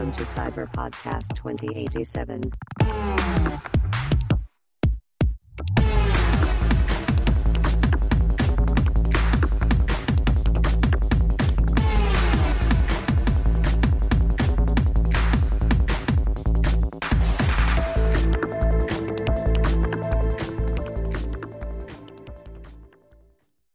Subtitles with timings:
[0.00, 2.50] Welcome to Cyber Podcast 2087.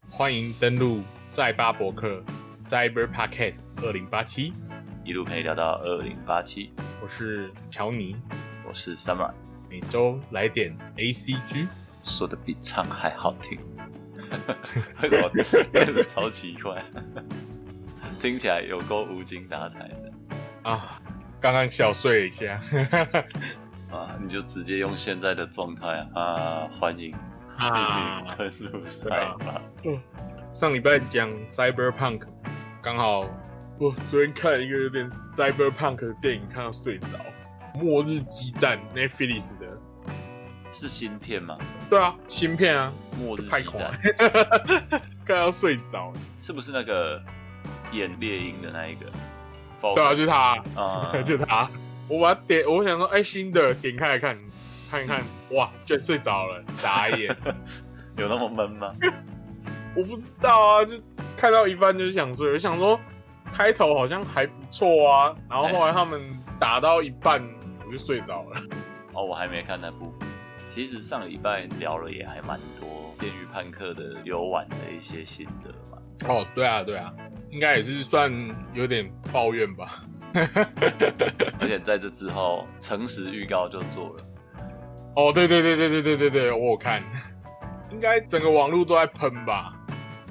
[0.09, 2.23] 欢迎登录赛巴博客
[2.63, 4.51] Cyber Podcast 二零八七，
[5.06, 8.16] 一路陪你聊到二零八七，我是乔尼，
[8.66, 9.30] 我是 Summer，
[9.70, 11.68] 每周来点 ACG，
[12.02, 13.56] 说的比唱还好听，
[15.00, 15.28] 为什么
[15.70, 16.82] 变得超奇怪？
[18.18, 20.12] 听起来有够无精打采的。
[20.68, 21.00] 啊！
[21.40, 22.60] 刚刚小睡一下，
[23.88, 27.14] 啊，你就直接用现在的状态啊，欢迎。
[27.56, 29.62] 啊， 登入赛吧。
[29.84, 30.02] 嗯，
[30.52, 32.22] 上礼拜讲 Cyberpunk，
[32.82, 33.24] 刚好
[33.78, 37.06] 我昨天看了一个有点 Cyberpunk 的电影，看到睡着，
[37.78, 39.66] 《末日激战》Netflix 的，
[40.72, 41.58] 是新片吗？
[41.90, 42.90] 对啊，新片啊，
[43.22, 43.90] 《末日激战》，
[45.26, 47.22] 看到睡着，是不是那个
[47.92, 49.06] 演猎鹰的那一个？
[49.94, 51.68] 对啊，就是他啊， 就他。
[52.08, 54.38] 我把它点，我想说，哎，新的，点开来看，
[54.90, 57.36] 看一看，哇，居然睡着了，眨眼，
[58.16, 58.94] 有那么闷吗？
[59.94, 60.94] 我不知道啊，就
[61.36, 62.52] 看到一半就想睡。
[62.52, 62.98] 我想说，
[63.56, 66.20] 开头好像还不错啊，然后后来他们
[66.60, 67.42] 打到一半，
[67.86, 68.60] 我就睡着了。
[69.14, 70.12] 哦，我还没看那部。
[70.68, 75.96] 其实上礼拜聊了也还蛮多《电狱判客》的游玩的一些心得嘛。
[76.28, 77.10] 哦，对啊，对啊，
[77.48, 78.30] 应该也是算
[78.74, 80.04] 有点抱怨吧。
[81.58, 84.16] 而且在这之后，诚实预告就做了。
[85.14, 87.02] 哦，对对对对对对对对，我有看。
[87.90, 89.72] 应该整个网络都在喷吧？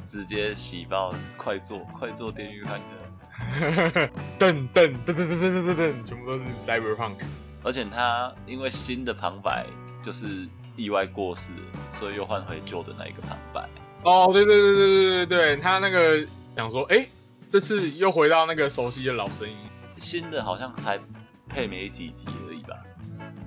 [0.05, 2.94] 直接喜报，快做快做电狱判客，
[4.39, 7.15] 噔噔噔噔噔噔噔噔，全部都是 Cyberpunk。
[7.63, 9.65] 而且他因为新的旁白
[10.03, 11.51] 就是意外过世，
[11.89, 13.67] 所以又换回旧的那一个旁白。
[14.03, 16.25] 哦，对对对对对对对，他那个
[16.55, 17.05] 想说，哎，
[17.49, 19.55] 这次又回到那个熟悉的老声音。
[19.97, 20.99] 新的好像才
[21.47, 22.77] 配没几集而已吧？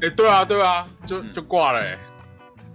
[0.00, 1.98] 哎，对啊对啊，就就挂了哎。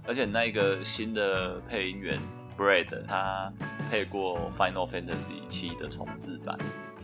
[0.06, 2.18] 而且那个新的配音员
[2.56, 3.52] Brad，他
[3.90, 6.56] 配过 Final Fantasy 七的重置版，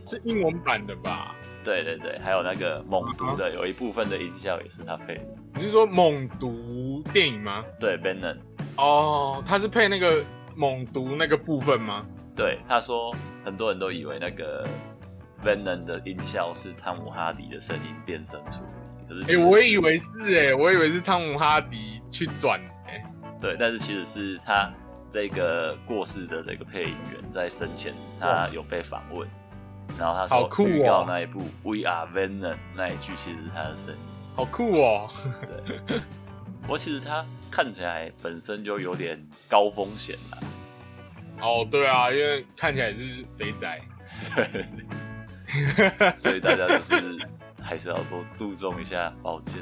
[0.06, 1.34] 是英文版的吧？
[1.62, 5.25] 对对对，还有那个猛毒的，有一部分的音效也是他配的。
[5.55, 7.65] 你是说猛毒电影吗？
[7.78, 8.39] 对，Venom。
[8.77, 10.25] 哦，他是配那个
[10.56, 12.06] 猛毒那个部分吗？
[12.34, 14.66] 对，他说很多人都以为那个
[15.44, 23.05] Venom 的音效是汤姆哈迪的声音变声出来，可是哎，我也以为是哎，我以为是汤姆哈迪去转哎。
[23.39, 24.72] 对，但是其实是他
[25.10, 29.28] 这个过世的这个配音员在生前，他有被访问，
[29.99, 34.01] 然后他说预告那一部《We Are Venom》那一句其实是他的声音，
[34.34, 35.11] 好酷哦！
[35.87, 36.01] 对，
[36.69, 40.39] 我其实他看起来本身就有点高风险啦。
[41.41, 43.78] 哦，对啊，因为看起来是肥仔，
[44.34, 44.67] 对，
[46.19, 47.19] 所以大家就是
[47.62, 49.57] 还是要多注重一下保健。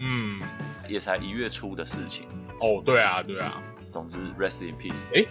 [0.00, 0.42] 嗯，
[0.88, 2.26] 也才一月初的事情。
[2.60, 3.62] 哦，对啊，对啊。
[3.92, 5.14] 总之，rest in peace。
[5.14, 5.24] 哎，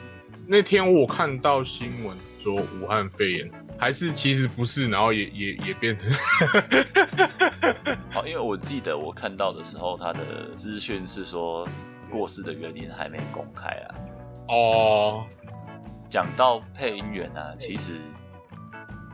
[0.46, 6.10] 那天我看到新闻说武汉肺炎，还是其实不是，然后也也也变成。
[8.12, 11.68] 好，因为我记得我看到的时候，他的资讯是说
[12.12, 13.96] 过世的原因还没公开啊。
[14.50, 15.26] 哦，
[16.10, 17.94] 讲到配音员啊，其实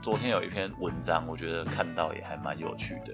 [0.01, 3.13] 昨天有一篇文章，我觉得看到也还蛮有趣的。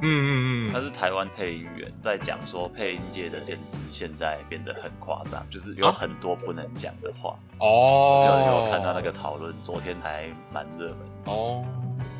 [0.00, 7.38] 嗯嗯嗯，他是台湾配音员，在讲说配音界的电子现在变得很夸张，就是有很多不能讲的话。
[7.58, 10.98] 哦，有看到那个讨论，昨天还蛮热门。
[11.24, 11.64] 哦，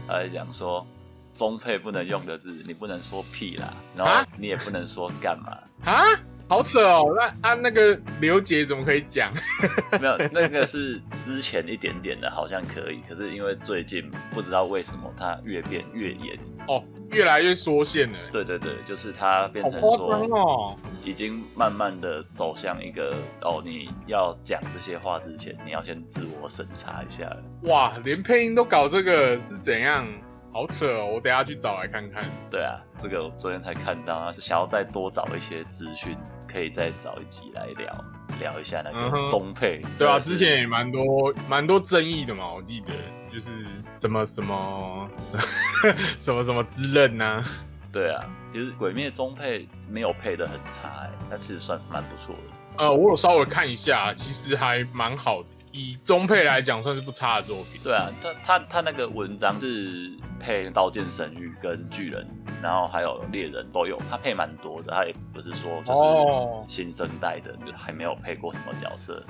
[0.09, 0.87] 他在讲说
[1.35, 6.03] 中配不能用的字，你不能说屁啦，然后你也不能说干嘛啊。
[6.49, 9.33] 好扯哦，那按那个刘杰怎么可以讲？
[10.01, 13.01] 没有，那个是之前一点点的，好像可以。
[13.09, 16.39] 可是因为最近不知道为什么它越变越严
[16.69, 16.81] 哦，
[17.11, 18.19] 越来越缩限了。
[18.31, 27.29] 对对对，就是它变成说，已经慢慢的走向一个哦，你要讲这些话之前，你要先自我审查一下。
[27.63, 30.07] 哇，连配音都搞这个是怎样？
[30.53, 32.25] 好扯哦，我等下去找来看看。
[32.51, 36.17] 对啊，这个我昨天才看到啊，是想要再多找一些资讯。
[36.57, 38.05] 可以再找一集来聊
[38.41, 42.95] 聊一下那个中配，对啊，之前也蛮多蛮多争议的嘛，我记得
[43.31, 43.51] 就是
[43.95, 45.11] 什么什么
[46.19, 47.45] 什么什么之刃呐，
[47.93, 52.85] 对啊，其实鬼灭中配没有配的很差哎，那其实算蛮不错的。
[52.85, 55.49] 呃，我有稍微看一下，其实还蛮好的。
[55.77, 57.81] 以中配来讲算是不差的作品。
[57.85, 62.27] 对啊，他他他那个文章是配《刀剑神域》跟《巨人》，
[62.63, 64.91] 然后还有《猎人》都有，他配蛮多的。
[64.91, 69.23] 他也不是说就是新生代的，就还没有配过什么角色。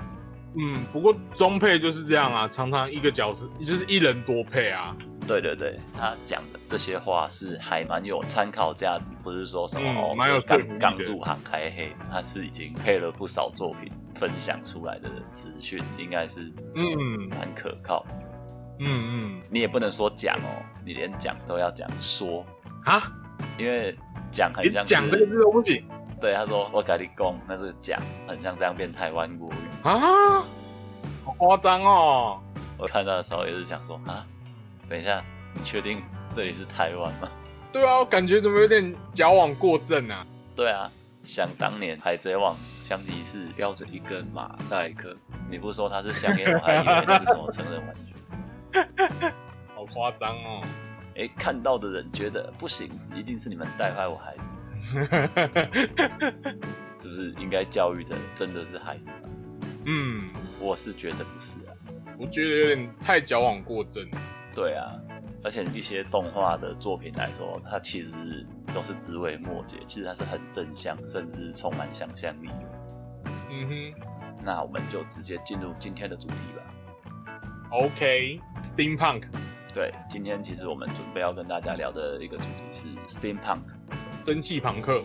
[0.59, 4.97] 嗯，不过中配就是这样啊，常常一个角色就是一人多配啊。
[5.27, 17.29] 对对对，他讲的这些话是还蛮有参考价值，不是说什么哦，蛮有刚刚入行开黑，他是已经配了不少作品分享出来的资讯，应该是嗯。
[17.31, 18.05] 蛮可靠。
[18.79, 22.45] 嗯嗯，你也不能说讲哦，你连讲都要讲说。
[22.85, 23.03] 啊，
[23.59, 23.97] 因为
[24.31, 25.85] 讲很像讲这个字都不行。
[26.21, 29.57] 对，他说我跟你讲，那是讲，很像这样变台湾国语。
[29.83, 30.45] 啊，
[31.25, 32.41] 好夸张哦！
[32.79, 34.25] 我看到的时候也是想说啊，
[34.89, 35.23] 等一下，
[35.55, 36.03] 你确定
[36.35, 37.29] 这里是台湾吗？
[37.73, 40.27] 对啊，我感觉怎么有点矫枉过正啊？
[40.55, 40.91] 对啊，
[41.25, 45.15] 想当年海贼王香吉士叼着一根马赛克，
[45.51, 48.15] 你不说他是香烟，我还以为那是什么成人玩具，
[49.75, 50.63] 好夸张哦！
[51.17, 54.43] 哎，看到的人觉得不行，一定是你们带坏我孩子。
[57.03, 59.05] 是不是应该教育的真的是孩子？
[59.85, 60.31] 嗯，
[60.61, 61.75] 我是觉得不是啊，
[62.19, 64.09] 我觉得有点太矫枉过正。
[64.57, 64.91] 对啊，
[65.45, 72.49] 而且一些动画的作品来说，它其实都是枝微末节，其实它是很正向，甚至充满想象力。
[73.51, 74.01] 嗯哼，
[74.43, 76.63] 那我们就直接进入今天的主题吧。
[77.71, 79.25] OK，Steampunk。
[79.75, 83.61] 对，今天其实我们准备要跟大家聊的一个主题是 Steampunk。
[84.25, 85.03] 蒸汽朋克，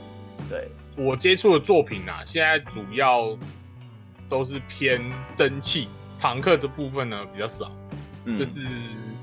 [0.49, 3.37] 对我接触的作品啊，现在主要
[4.29, 5.01] 都是偏
[5.35, 5.89] 蒸汽
[6.21, 7.69] 朋克的部分呢比较少，
[8.39, 8.61] 就是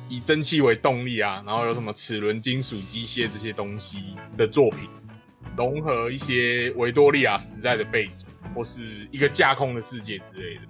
[0.08, 4.88] 以蒸汽为动力啊，然后有什么齿轮金属机械这些东西的作品，
[5.56, 10.60] 融合一些维多利亚时代的背景或是一个架空的世界之类的。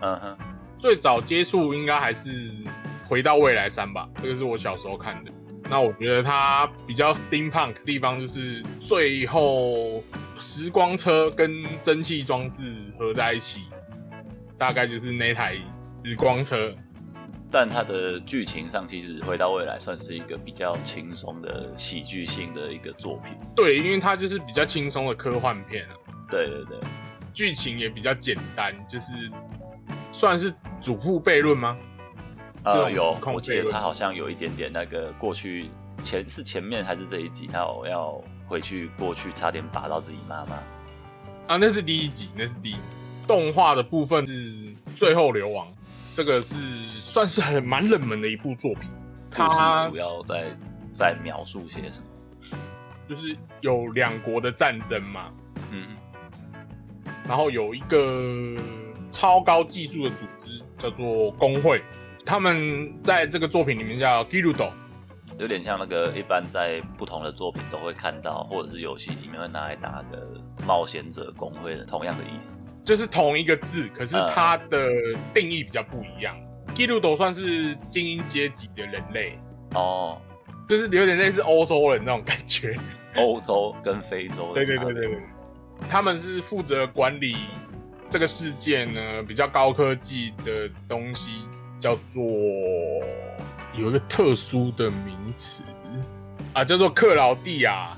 [0.00, 0.38] 嗯哼，
[0.78, 2.50] 最早接触应该还是
[3.04, 5.30] 回到未来三吧，这个是我小时候看的。
[5.70, 10.02] 那我觉得它比较 steampunk 的地方，就是最后
[10.40, 13.64] 时光车跟蒸汽装置合在一起，
[14.56, 15.56] 大概就是那台
[16.04, 16.74] 时光车。
[17.50, 23.32] 但它的剧情上，其实回到未来算是一个比较轻松的喜剧性的一个作品。
[23.56, 25.94] 对，因为它就是比较轻松的科幻片啊。
[26.30, 26.78] 对对对，
[27.32, 29.30] 剧情也比较简单，就是
[30.12, 31.76] 算是祖父悖论吗？
[32.64, 35.70] 呃，有，我记得他好像有一点点那个过去
[36.02, 40.56] 前是前面还是这一集，他有要回去过去，差点打到自己妈妈。
[41.46, 42.96] 啊，那是第一集，那是第一集。
[43.26, 44.32] 动画的部分是
[44.94, 45.66] 《最后流亡》，
[46.18, 46.56] 这个是
[46.98, 48.90] 算是很蛮冷门的一部作品。
[49.30, 50.46] 它主要在
[50.92, 52.58] 在描述些什么？
[53.08, 55.30] 就是有两国的战争嘛，
[55.70, 55.96] 嗯，
[57.28, 58.60] 然后有一个
[59.12, 61.80] 超高技术的组织叫做工会。
[62.26, 64.72] 他们在这个作品里面叫 Girudo，
[65.38, 70.26] 有点像那个一般在不同的作品都会看到，或者是游戏里面会拿来打的
[70.66, 74.88] 冒险者工会的同样的意思，就是同一个字，可是它的
[75.34, 76.34] 定义比较不一样。
[76.74, 79.38] Girudo 算是精英阶级的人类。
[79.74, 80.18] 哦，
[80.66, 82.78] 就是有点类似欧洲人那种感觉，
[83.16, 85.18] 欧洲跟非洲对对对对对，
[85.90, 87.36] 他们是负责管理
[88.08, 91.42] 这个世界呢比较高科技的东西。
[91.80, 92.24] 叫做
[93.76, 95.62] 有一个特殊的名词。
[96.52, 97.96] 啊，叫做克劳蒂亚，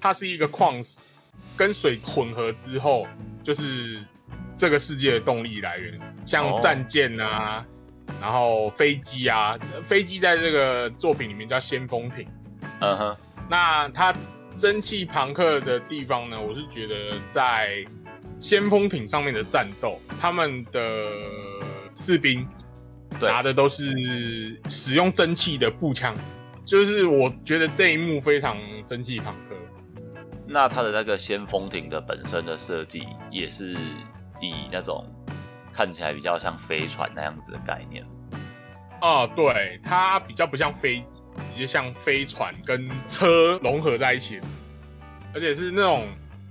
[0.00, 1.00] 它是一个矿石
[1.56, 3.06] 跟水混合之后，
[3.42, 4.02] 就是
[4.56, 7.64] 这个世界的动力来源，像战舰啊，
[8.20, 12.26] 然后飞机啊，飞机在这个作品里面叫先锋艇。
[12.80, 13.16] 嗯哼，
[13.48, 14.14] 那它
[14.58, 17.84] 蒸汽朋克的地方呢，我是觉得在
[18.38, 20.80] 先锋艇上面的战斗，他们的
[21.94, 22.46] 士兵。
[23.20, 26.16] 拿的都是使用蒸汽的步枪，
[26.64, 28.58] 就是我觉得这一幕非常
[28.88, 29.54] 蒸汽朋克。
[30.54, 33.72] 那它的那个先锋艇的本身的设计也是
[34.40, 35.04] 以那种
[35.72, 38.06] 看起来比较像飞船那样子的概念。
[39.00, 44.40] 哦，对，它比较不像飞机，比较像飞船跟车融合在一起，
[45.34, 46.06] 而且是那种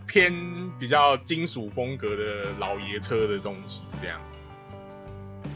[0.06, 0.34] 偏
[0.78, 4.20] 比较金属风格的老爷车的东西，这样。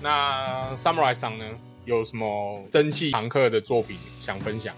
[0.02, 1.44] 那 Samurai 上呢，
[1.84, 4.74] 有什么蒸汽朋克的作品想分享？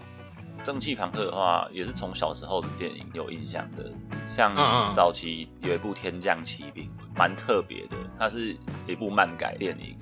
[0.64, 3.92] 蒸汽朋克的话，也是从小时候的电影有印象的，
[4.30, 4.54] 像
[4.94, 6.84] 早期有一部《天降奇兵》，
[7.18, 8.56] 蛮特别的，它是
[8.88, 9.98] 一部漫改电影，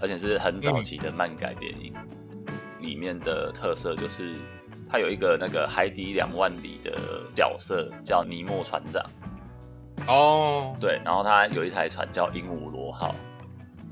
[0.00, 1.92] 而且是很早期的漫改电影。
[2.80, 4.34] 里面的特色就是
[4.90, 6.92] 它有一个那个海底两万里的
[7.34, 9.04] 角色叫尼莫船长。
[10.06, 13.14] 哦，对，然后他有一台船叫鹦鹉螺号。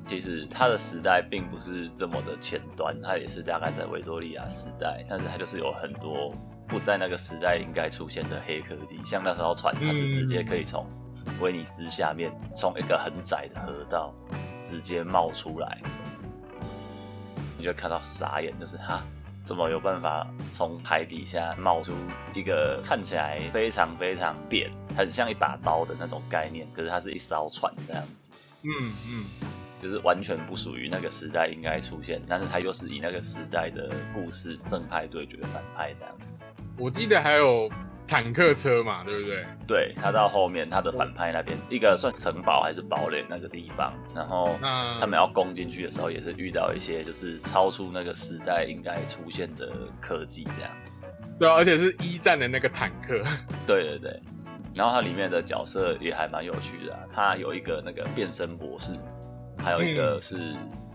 [0.09, 6.35] 其实它的时代并不是这么的前端，它也是大概在维多利亚时代，但是它就是有很多
[6.67, 10.87] 不在那个时代应该出现的黑科技，像那艘船，它是直接可以从
[11.41, 14.15] 威尼斯下面从一个很窄的河道
[14.65, 15.79] 直接冒出来，
[17.59, 19.03] 你就看到傻眼，就是哈。
[19.45, 21.95] 怎么有办法从海底下冒出
[22.35, 26.69] 一个看起来非常非常扁、很像一把刀的那种概念？
[26.75, 28.11] 可是它是一艘船这样子。
[28.65, 29.25] 嗯嗯，
[29.79, 36.25] 就是完全不属于那个时代应该出现，但是它又是以那个时代的故事正派对决反派这样子。
[36.79, 37.71] 我记得还有。
[38.11, 39.45] 坦克车嘛，对不对？
[39.67, 44.57] 对，他到后面他的反派那边一个算城堡还是堡垒那个地方，然后
[44.99, 49.71] 他们要攻进去的时候，也是遇到一些就是超出那个时代应该出现的
[50.01, 50.71] 科技这样。
[51.39, 53.23] 对啊，而且是一战的那个坦克。
[53.67, 54.23] 对对对，
[54.75, 58.93] 然后它里面的角色也还蛮有趣的，它有一个那个变身博士，
[59.59, 60.55] 还有一个是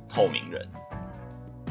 [0.10, 0.67] 透明人，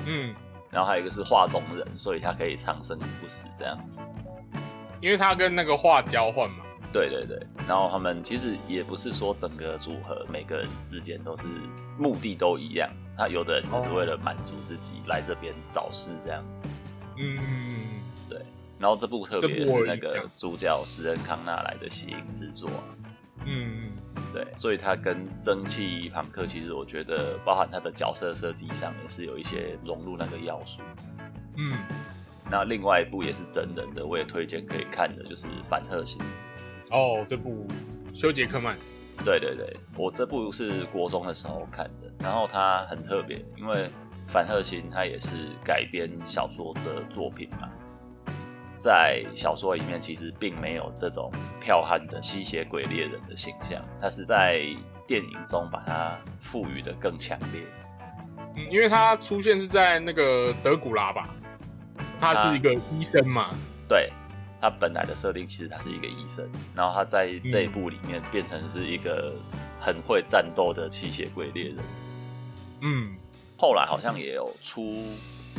[0.07, 0.35] 嗯，
[0.71, 4.01] 然后还有一个是画中人，所以他可以长生不死这样子。
[5.01, 11.43] 因为他跟那个画交换嘛，对对对，然后他们其实也不是说整个组合每个人之间都是
[11.99, 16.69] 目的都一样，他有的人只是为了满足自己来这边找事这样子，
[17.19, 18.41] 嗯，对，
[18.79, 22.71] 然后这部特别是那个主角史恩康纳来的谐音之作，
[23.47, 23.91] 嗯，
[24.33, 30.81] 对，所以它跟蒸汽朋克其实我觉得包含它的角色设计上也是有一些融入那个要素，
[31.57, 31.77] 嗯。
[32.51, 36.21] 那另外一部也是真人的，我也推荐可以看的，就是《反特星》。
[36.91, 37.67] 哦，这部
[38.13, 38.77] 修杰克曼。
[39.25, 43.85] 对对对，我这部是国中的时候看的，然后它很特别，因为
[44.27, 45.29] 《反特星》它也是
[45.65, 47.71] 改编小说的作品嘛。
[48.83, 51.31] 在小说里面，其实并没有这种
[51.65, 54.61] 剽悍的吸血鬼猎人的形象，他是在
[55.07, 57.63] 电影中把它赋予的更强烈。
[58.57, 61.29] 嗯，因为他出现是在那个德古拉吧。
[62.21, 63.55] 他是一个医生嘛？
[63.89, 64.11] 对，
[64.61, 69.33] 他本来的设定其实他是一个医生，然后他在这一部里面变成是一个
[69.81, 71.77] 很会战斗的吸血鬼猎人。
[72.81, 73.15] 嗯，
[73.57, 75.05] 后来好像也有出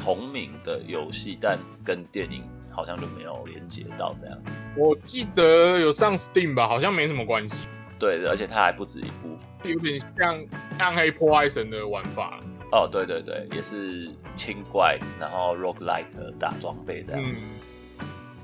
[0.03, 4.37] 同名的游戏，但跟电影好像就没有连接到这样。
[4.75, 7.67] 我记得有上 Steam 吧，好像没什么关系。
[7.99, 10.43] 对，而且它还不止一部，有点像
[10.77, 12.39] 暗黑破坏神的玩法。
[12.71, 17.23] 哦，对对对，也是清怪，然后 roguelike 打装备这样。
[17.23, 17.59] 嗯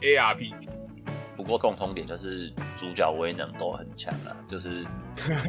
[0.01, 0.69] ，ARPG。
[1.35, 4.85] 不过共通点就是主角威能都很强啊，就是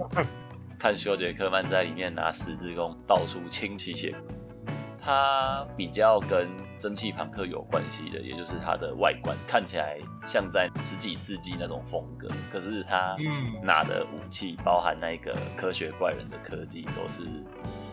[0.79, 4.15] 看修杰克曼在里面拿十字弓到处清洗血。
[5.03, 6.49] 他比较跟
[6.81, 13.17] 蒸汽朋克有关系的，也就是它的外观看起来像在十几世纪那种风格，可是它
[13.63, 17.23] 拿的武器，包含那个科学怪人的科技，都是。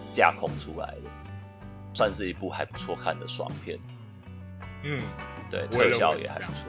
[0.09, 1.01] 架空出来的，
[1.93, 3.77] 算是一部还不错看的爽片。
[4.83, 5.03] 嗯，
[5.47, 6.63] 对，特效也还不错。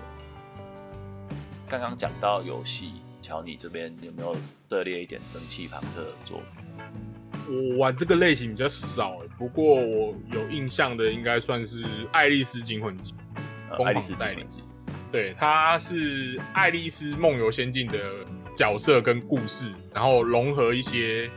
[1.67, 4.37] 刚刚讲到游戏，乔你这边有没有
[4.69, 6.68] 涉猎一点蒸汽朋克的作品？
[7.49, 13.15] 我玩这个类型比较少，不过我有印象的应该算是《爱丽丝惊魂记》。
[13.85, 14.47] 爱丽丝代理，
[15.11, 17.99] 对，它是《爱丽丝梦游仙境》的
[18.55, 21.29] 角色跟故事，然后融合一些。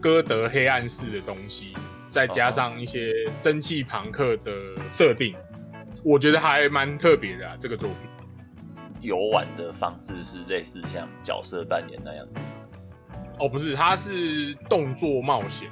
[0.00, 1.74] 歌德黑暗式的东西，
[2.08, 4.52] 再加上一些蒸汽朋克的
[4.92, 5.34] 设定，
[6.04, 7.56] 我觉得还蛮特别的啊。
[7.58, 8.08] 这个作品
[9.00, 12.40] 游玩的方式是类似像角色扮演那样子。
[13.38, 15.70] 哦，不是，它是动作冒险，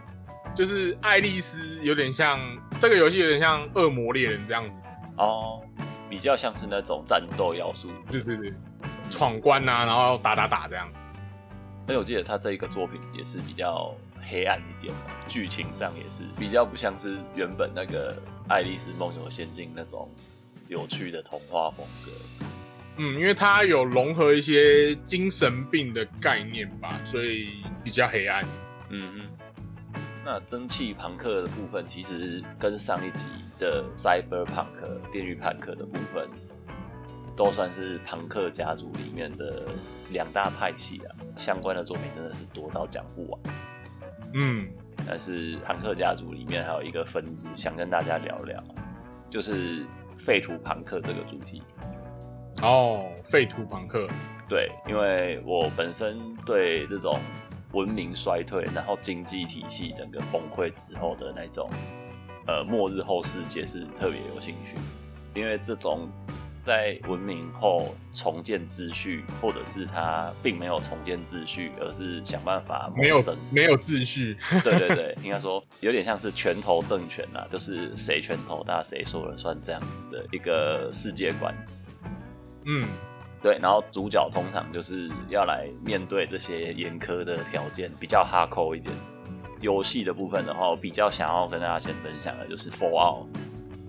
[0.57, 2.39] 就是爱丽丝有点像
[2.79, 4.71] 这个游戏，有点像恶魔猎人这样子。
[5.17, 5.63] 哦，
[6.09, 7.91] 比较像是那种战斗要素。
[8.11, 8.53] 对对对，
[9.11, 10.89] 闯关啊，然后打打打这样。
[11.89, 13.95] 哎，我记得他这一个作品也是比较。
[14.29, 18.13] 黑暗一点嘛，剧情上也是比较不像是原本那个
[18.49, 20.11] 《爱丽丝梦游仙境》那种
[20.67, 22.11] 有趣的童话风格。
[22.99, 28.45] 嗯，因为它有融合一些精神病的概念吧，所以比较黑暗。
[28.91, 29.29] 嗯嗯。
[30.25, 33.29] 那蒸汽朋克的部分，其实跟上一集
[33.61, 36.29] 的 Cyberpunk 电狱朋克的部分，
[37.37, 39.67] 都算是朋克家族里面的
[40.11, 41.15] 两大派系啊。
[41.37, 43.41] 相关的作品真的是多到讲不完。
[44.33, 44.69] 嗯，
[45.07, 48.65] 但是朋克家族里面还有一个分支，想跟大家聊聊，
[49.31, 49.85] 就是
[50.17, 51.63] 废土朋克这个主题。
[52.63, 54.09] 哦，废土朋克，
[54.49, 57.21] 对，因为我本身对这种
[57.73, 61.69] 文明衰退，然后经济体系整个崩溃之后的那种，
[62.47, 64.79] 呃，末日后世界是特别有兴趣，
[65.39, 66.09] 因为这种
[66.65, 73.19] 在文明后重建秩序，或者是他并没有重建秩序，而是想办法没有
[73.51, 74.39] 没有秩序。
[74.65, 81.55] 对对对，应该说有点像是拳头政权啊，就是谁拳头大谁说了算这样子的一个世界观。
[82.67, 82.87] 嗯，
[83.43, 83.59] 对。
[83.63, 88.95] 然后主角通常就是要来面对这些严苛的条件，比较哈扣一点。
[89.63, 93.25] 游戏的部分的话，我比较想要跟大家先分享的就是《Fallout》。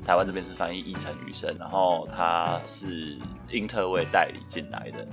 [0.05, 3.17] 台湾这边是翻译一城余生，然后他是
[3.49, 5.05] 英特卫代理进来的，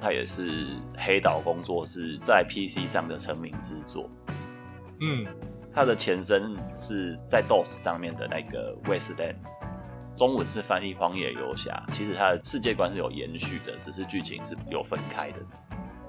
[0.00, 4.08] 他也是黑岛工作室在 PC 上的成名之作。
[5.02, 5.26] 嗯，
[5.70, 9.34] 他的前身是在 DOS 上面的那个 Westland，
[10.16, 11.82] 中文是翻译荒野游侠。
[11.92, 15.38] 其实它的世界观是有延续的，只是剧情是有分开的。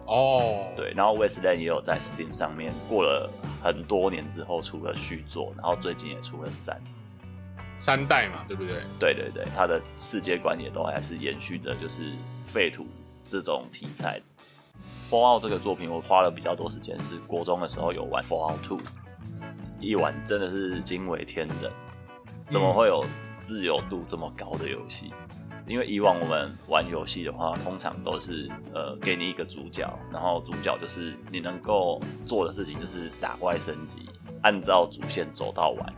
[0.06, 3.30] 哦，对，然后 Westland 也有在 Steam 上面过了
[3.62, 6.80] 很多年之后出了续作，然后最近也出了三。
[7.80, 8.82] 三代嘛，对不对？
[9.00, 12.14] 对对对，它的世界观也都还是延续着，就是
[12.46, 12.86] 废土
[13.26, 14.22] 这种题材。
[15.10, 18.80] Fallout 这个作品，我花了比较多时间，是国中的时候有玩 Fallout Two，
[19.80, 21.72] 一玩真的是惊为天人，
[22.48, 23.06] 怎么会有
[23.44, 25.14] 自由度这么高的游戏？
[25.66, 34.10] 因为以往我们玩游戏的话，通常都是呃给你一个主角，然后主角就是你能够做的事情就是打怪升级，
[34.42, 35.94] 按照主线走到完。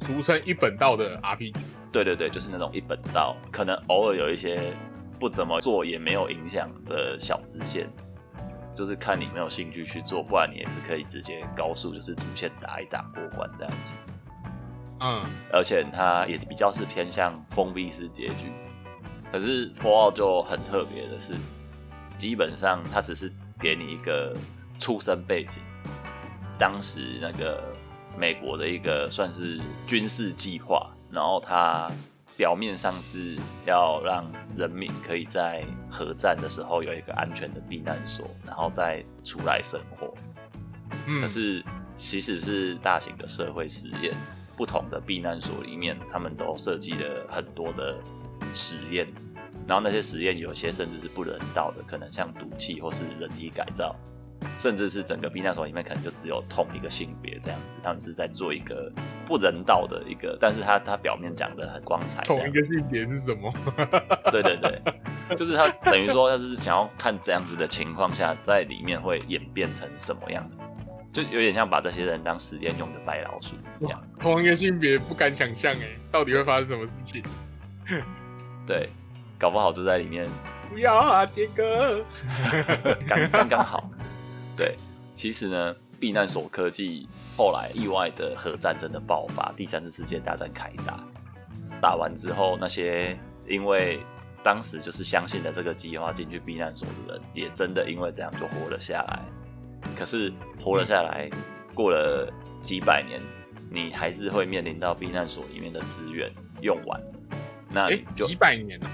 [0.00, 1.54] 俗称一本道的 RPG，
[1.92, 4.74] 对对对，就是那种一本道，可能偶尔有一些
[5.20, 7.86] 不怎么做也没有影响的小支线，
[8.74, 13.92] 就是看你没有兴趣去做，不然你也是可以直接高速就是主线打一打过关这样子。
[15.02, 18.52] 嗯，而且它也比较是偏向封闭式结局，
[19.32, 21.34] 可是 for 就很特别的是，
[22.18, 24.36] 基本上它只是给你一个
[24.78, 25.60] 出生背景，
[26.58, 27.62] 当时那个。
[28.14, 31.90] 美国的一个算是军事计划，然后它
[32.36, 40.12] 表面上是要让人民可以在核战的时候有一个安全的避难所，然后再出来生活。
[41.06, 41.64] 嗯，可是
[41.96, 44.14] 其实是大型的社会实验，
[44.62, 47.96] 不同的避难所里面，他们都设计了很多的
[48.54, 49.08] 实验，
[49.66, 53.92] 然后那些实验有些甚至是不人道的，可能像毒气或是人体改造。
[54.58, 58.92] 甚至是整个避难所里面可能就只有同一个性别这样子，他们是在做一个
[59.26, 62.22] 不人道的一个，但是他他表面讲的很光彩。
[62.22, 63.52] 同一个性别是什么？
[64.30, 64.80] 对对对，
[65.36, 70.56] 就是他等于说他是想要看这样子的情况下，在里面会演变成什么样的，
[71.12, 74.02] 就有点像把这些人当实验用的白老鼠一样。
[74.18, 77.22] 同一个性别不敢想象哎，到底会发生什么事情？
[78.66, 78.88] 对，
[79.38, 80.26] 搞不好就在里面。
[80.70, 82.02] 不要啊，杰哥，
[83.06, 83.90] 刚刚刚好。
[84.56, 84.74] 对，
[85.14, 90.98] 其实呢，避难所科技后来意外的核战争的爆发，第三次世界大战开打，
[91.80, 94.00] 打完之后，那些因为
[94.42, 99.20] 当时就是相信了这个计划进去避难所的人，也真的因为这样就活了下来。
[99.96, 101.28] 可是活了下来，
[101.74, 103.20] 过了几百年，
[103.70, 107.00] 你还是会面临到避难所里面的资源用完。
[107.70, 108.90] 那就几百年了，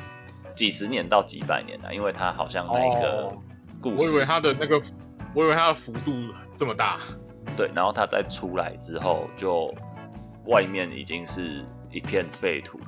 [0.55, 3.33] 几十年到几百年啊，因为它好像那个
[3.81, 4.81] 故事，我以为它的那个。
[5.35, 6.11] 我以为它的幅度
[6.57, 6.99] 这么大，
[7.55, 9.73] 对，然后它再出来之后，就
[10.47, 12.81] 外面已经是一片废土，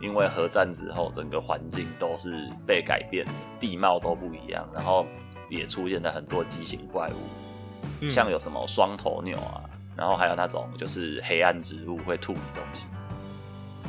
[0.00, 3.26] 因为核战之后，整个环境都是被改变，
[3.60, 5.06] 地貌都不一样，然后
[5.50, 7.41] 也出现了很多畸形怪物，
[8.08, 9.62] 像有什么双头牛啊，
[9.96, 12.86] 然后还有那种就是黑暗植物会吐你东西，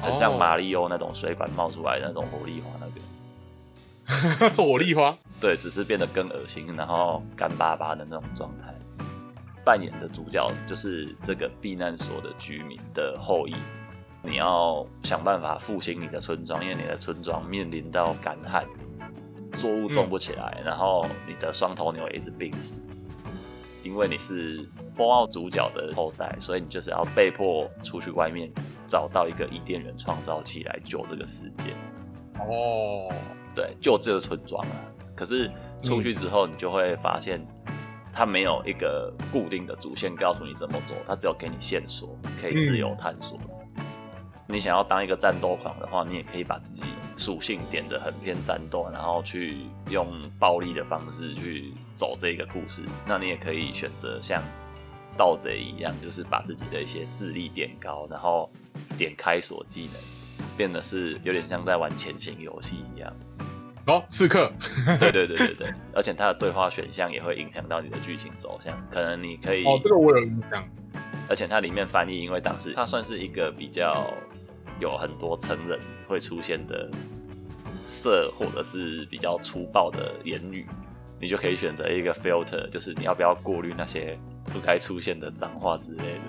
[0.01, 2.87] 很像马里欧那种水管冒出来的那种火力花那
[4.49, 5.15] 个， 火力花。
[5.39, 8.73] 对，只是变得更恶心，然后干巴巴的那种状态。
[9.65, 13.55] 扮演的主角就是这个避难所的居民的后裔，
[14.21, 18.65] 你要想办法复兴你的村庄，因为你的村庄面临到干旱，
[19.53, 22.81] 作物种不起来，然后你的双头牛也一直病死。
[23.83, 28.49] 因为你是风奥主角的后代，所以你就是要被迫出去外面
[28.87, 31.71] 找到一个伊甸园创造器来救这个世界。
[32.39, 33.13] 哦，
[33.53, 34.75] 对，救这个村庄啊。
[35.15, 35.51] 可是
[35.83, 37.45] 出去之后，你就会发现，
[38.11, 43.37] 它没有一个固定的主线告诉你怎么走，它只有给你线索，可以自由探索。
[44.47, 46.85] 你想要当一个战斗狂的话，你也可以把自己
[47.17, 49.57] 属性点的很偏战斗，然后去
[49.89, 50.07] 用
[50.39, 52.81] 暴力的方式去走这个故事。
[53.07, 54.41] 那你也可以选择像
[55.17, 58.49] 盗贼一样，就是把自己的一些智力点高，然后
[58.97, 63.13] 点开锁技能，变得是有点像在玩潜行游戏一样。
[63.85, 64.51] 哦，刺客，
[64.97, 70.63] 对对对对对，而且它的对话选项也会影响到你的剧情走向，可能你可以哦，这个我有印象。
[71.29, 74.13] 而且它里面翻译，因为当时它算是一个比较
[74.83, 76.89] 有很多成人会出现的
[77.85, 80.67] 色或者是比较粗暴的言语，
[81.21, 84.19] 你就可以选择一个 filter，就是你要不要过滤那些
[84.51, 86.21] 不该出现的脏话之类的。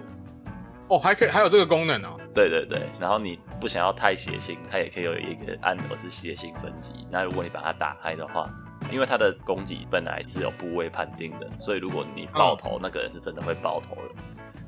[0.88, 2.16] 哦，还可以，还有这个功能哦。
[2.32, 6.92] 对对对，然后你不想要太血腥，它也可以有一个按钮是血腥分级。
[7.10, 8.48] 那如果你把它打开的话，
[8.92, 14.14] 因为它的攻击本来是有部位判定的，所以如果你爆头，那个人是真的会爆头的，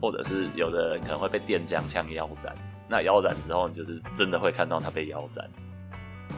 [0.01, 2.53] 或者是有的人可能会被电浆枪腰斩。
[2.89, 5.49] 那腰斩之后，你就是真的会看到他被腰斩。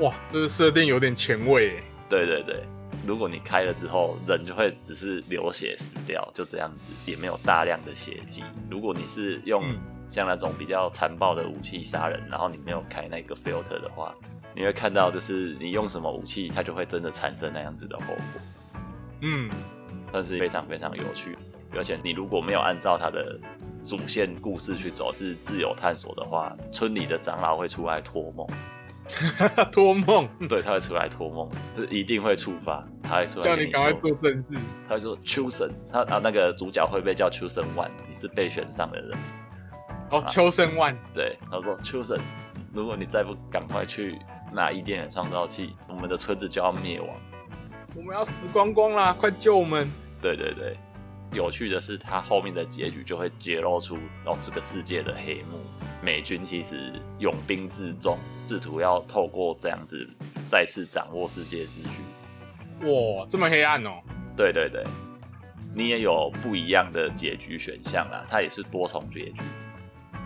[0.01, 1.81] 哇，这个设定有点前卫。
[2.09, 2.63] 对对对，
[3.07, 8.45] 如果你开了之后，人就会只是流血死掉，就这样子，也没有大量的血迹。
[8.71, 9.63] 如果你是用
[10.09, 14.15] 像那种比较残暴的武器杀人，然后你没有开那个 filter 的话，
[14.55, 18.43] 你会看到就是你用什么武器，它就会真的产生那样子的后果。
[19.21, 19.51] 嗯，
[20.11, 21.37] 但是非常非常有趣，
[21.75, 23.39] 而且你如果没有按照它的。
[23.85, 28.47] 主线故事去走是自由探索的话，村里的长老会出来托梦，
[29.73, 34.59] 托梦，对，他会出来托梦，是一定会触发，他会出来叫你赶快做正事。
[34.87, 39.19] 他会说秋神，他啊那个主角会被叫秋神万，你是被选上的人。
[40.11, 42.21] 哦，秋神万，对，他说秋神，
[42.73, 44.19] 如果你再不赶快去
[44.53, 47.09] 拿伊甸的创造器，我们的村子就要灭亡，
[47.95, 49.91] 我们要死光光啦，快救我们！
[50.21, 50.77] 对对对。
[51.33, 55.59] 有趣的是，它后面的结局就会揭露出哦这个世界的黑幕。
[56.03, 58.17] 美军其实拥兵自重，
[58.49, 60.09] 试图要透过这样子
[60.47, 62.87] 再次掌握世界秩序。
[62.87, 64.01] 哇，这么黑暗哦！
[64.37, 64.85] 对对对，
[65.75, 69.43] 你也有不一样的结局选项啦，它也是多重结局。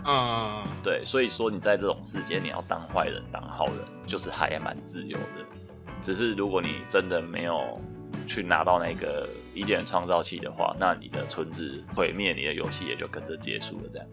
[0.05, 5.45] 嗯，对，所以说你在这种世界，你要当坏人当好人，就是还蛮自由的。
[6.01, 7.79] 只是如果你真的没有。
[8.27, 13.83] 去拿到那个一点创造器的话，那你的村子毁灭，你的游戏也就跟着结束了。
[13.91, 14.07] 这样，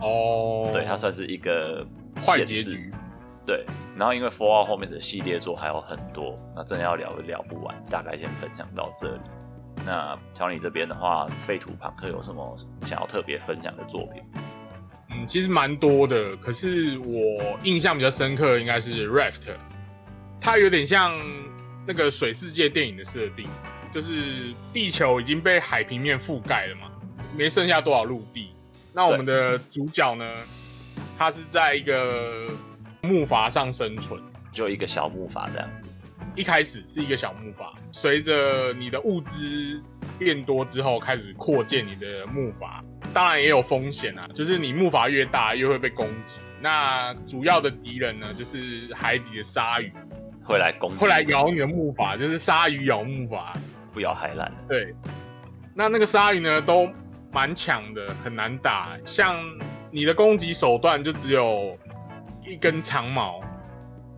[0.00, 1.86] 哦，对，它算是一个
[2.24, 2.90] 坏结局。
[3.46, 3.64] 对，
[3.96, 9.20] 然后因为 Fallout 后面的系列作还有很多，那真的要聊聊不完，大概先分享到这里。
[9.84, 14.22] 那乔尼这边的话，废土朋克有什么想要特别分享的作品？
[15.10, 19.48] 嗯，其实蛮多的，可是我印象比较深刻应该是 Raft，
[20.40, 21.18] 它有点像。
[21.86, 23.48] 那个水世界电影的设定，
[23.92, 26.90] 就是地球已经被海平面覆盖了嘛，
[27.36, 28.50] 没剩下多少陆地。
[28.92, 30.24] 那我们的主角呢，
[31.16, 32.48] 他是在一个
[33.02, 34.20] 木筏上生存，
[34.52, 35.68] 就一个小木筏这样。
[36.36, 39.82] 一开始是一个小木筏，随着你的物资
[40.18, 42.82] 变多之后，开始扩建你的木筏。
[43.12, 46.38] 当然也有风险啊，就是你木筏越大，越会被攻击。
[46.60, 49.92] 那主要的敌人呢，就是海底的鲨鱼。
[50.44, 53.54] 会来攻，会来咬你的木筏，就是鲨鱼咬木筏，
[53.92, 54.52] 不咬海蓝。
[54.68, 54.94] 对，
[55.74, 56.88] 那那个鲨鱼呢，都
[57.32, 58.96] 蛮强的，很难打。
[59.04, 59.36] 像
[59.90, 61.78] 你的攻击手段就只有
[62.44, 63.40] 一根长矛，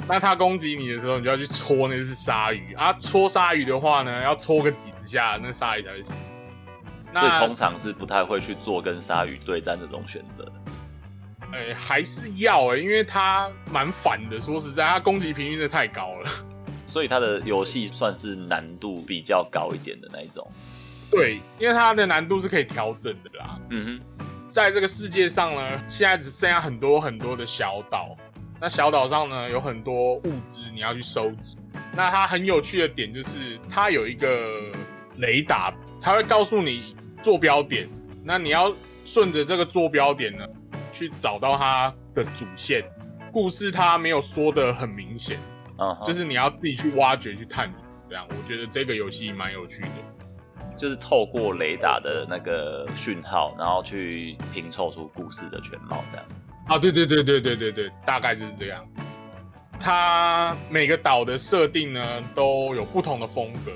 [0.09, 2.93] 那它攻击你的时候，你就要去戳那只鲨鱼啊。
[2.95, 6.15] 戳鲨鱼的话呢，要戳个几十下，那鲨鱼才会死。
[7.15, 10.51] 所以通常是不太会去做跟鲨鱼对战这种选择。
[11.53, 14.41] 哎，还是要哎，因为它蛮反的。
[14.41, 16.31] 说实在，它攻击频率真的太高了，
[16.87, 20.51] 所以它的游戏算是难度比较高一点的那一种。
[21.11, 23.59] 对，因为它的难度是可以调整的啦。
[23.71, 28.17] 嗯哼，在这个世界上呢，现在只剩下很多很多的小岛。
[28.59, 31.59] 那小岛上呢，有很多物资你要去收集。
[31.95, 34.71] 那它很有趣的点就是，它有一个
[35.19, 37.88] 雷达，它会告诉你坐标点。
[38.25, 38.73] 那你要
[39.05, 40.47] 顺着这个坐标点呢？
[40.93, 42.85] 去找到它的主线
[43.33, 45.41] 故事，它没有说的很明显，
[45.79, 47.85] 嗯，就是你要自己去挖掘、去探索。
[48.09, 49.89] 这样，我觉得这个游戏蛮有趣的，
[50.77, 56.05] 就是透过雷达的那个讯号，然后去拼凑出故事的全貌。
[56.11, 56.27] 这样
[56.69, 58.87] 啊，对对对对对对对，大概就是这样。
[59.81, 63.73] 它每个岛的设定呢都有不同的风格，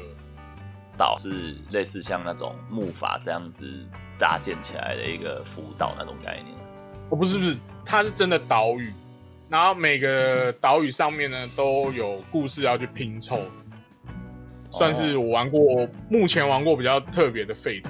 [0.98, 3.66] 岛是类似像那种木筏这样子
[4.18, 6.54] 搭建起来的一个浮岛那种概念。
[7.08, 8.92] 我不是不是，它是真的岛屿，
[9.48, 13.40] 然后每个岛屿上面呢都有故事要去拼凑，
[14.70, 17.88] 算是我玩过目前玩过比较特别的废土。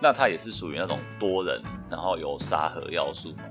[0.00, 3.42] 那它也是属于那种多人，然后有沙盒要素吗？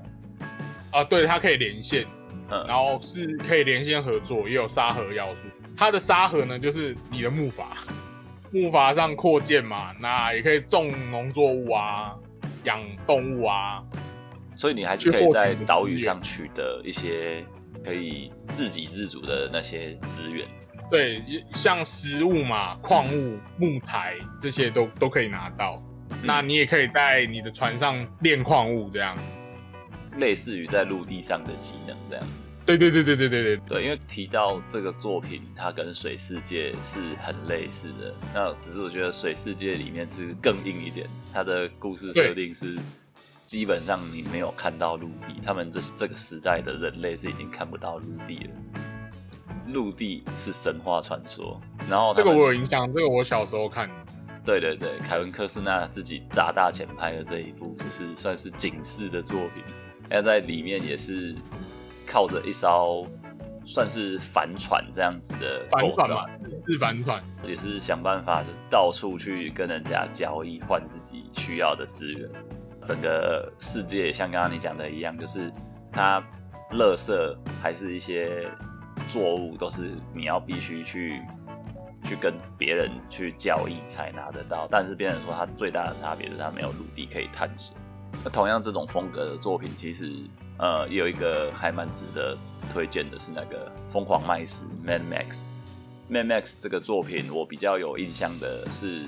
[0.92, 2.06] 啊，对，它可以连线，
[2.50, 5.40] 嗯，然后是可以连线合作，也有沙盒要素。
[5.76, 7.64] 它的沙盒呢，就是你的木筏，
[8.50, 12.14] 木筏上扩建嘛，那也可以种农作物啊，
[12.64, 13.84] 养动物啊。
[14.58, 17.44] 所以你还是可以在岛屿上取得一些
[17.84, 20.44] 可以自给自足的那些资源。
[20.90, 21.22] 对，
[21.54, 25.80] 像食物嘛、矿物、木材这些都都可以拿到。
[26.24, 29.16] 那你也可以在你的船上炼矿物，这样。
[30.16, 32.26] 类似于在陆地上的技能这样。
[32.66, 38.12] 对对对对对对对对，因为提到这个作品，它跟水世界是很类似的。
[38.34, 42.76] 那只是我觉得水世界里面是更硬一点，它的故事设定是
[43.48, 48.50] 基本上你没有看到陆地，他们这这个时代的人类是已经看不到陆地了。
[49.68, 51.58] 陆地是神话传说，
[51.88, 53.88] 然后这个我有印象，这个我小时候看。
[54.44, 59.64] 对对对，凯文·科斯纳自己砸大钱拍的这一部，就是算是警示的作品。
[60.10, 61.34] 那在里面也是
[62.06, 63.06] 靠着一艘
[63.64, 66.26] 算是帆船这样子的帆船嘛，
[66.66, 72.28] 是帆船，也是想办法的到处去跟人家交易，换自己需要的资源。
[72.88, 75.52] 整个世界像刚刚你讲的一样，就是
[75.92, 76.20] 它
[76.72, 78.48] 垃圾还是一些
[79.06, 81.20] 作物，都是你要必须去。
[82.04, 87.76] 去跟别人去交易才拿得到，但是别人说它最大的差别是它没有陆地可以探险。
[88.24, 90.10] 那同样这种风格的作品，其实
[90.58, 92.38] 呃有一个还蛮值得
[92.72, 95.58] 推荐的是那个《疯狂麦斯》（Mad Max）。
[96.08, 99.04] Mad Max 这个作品我比较有印象的是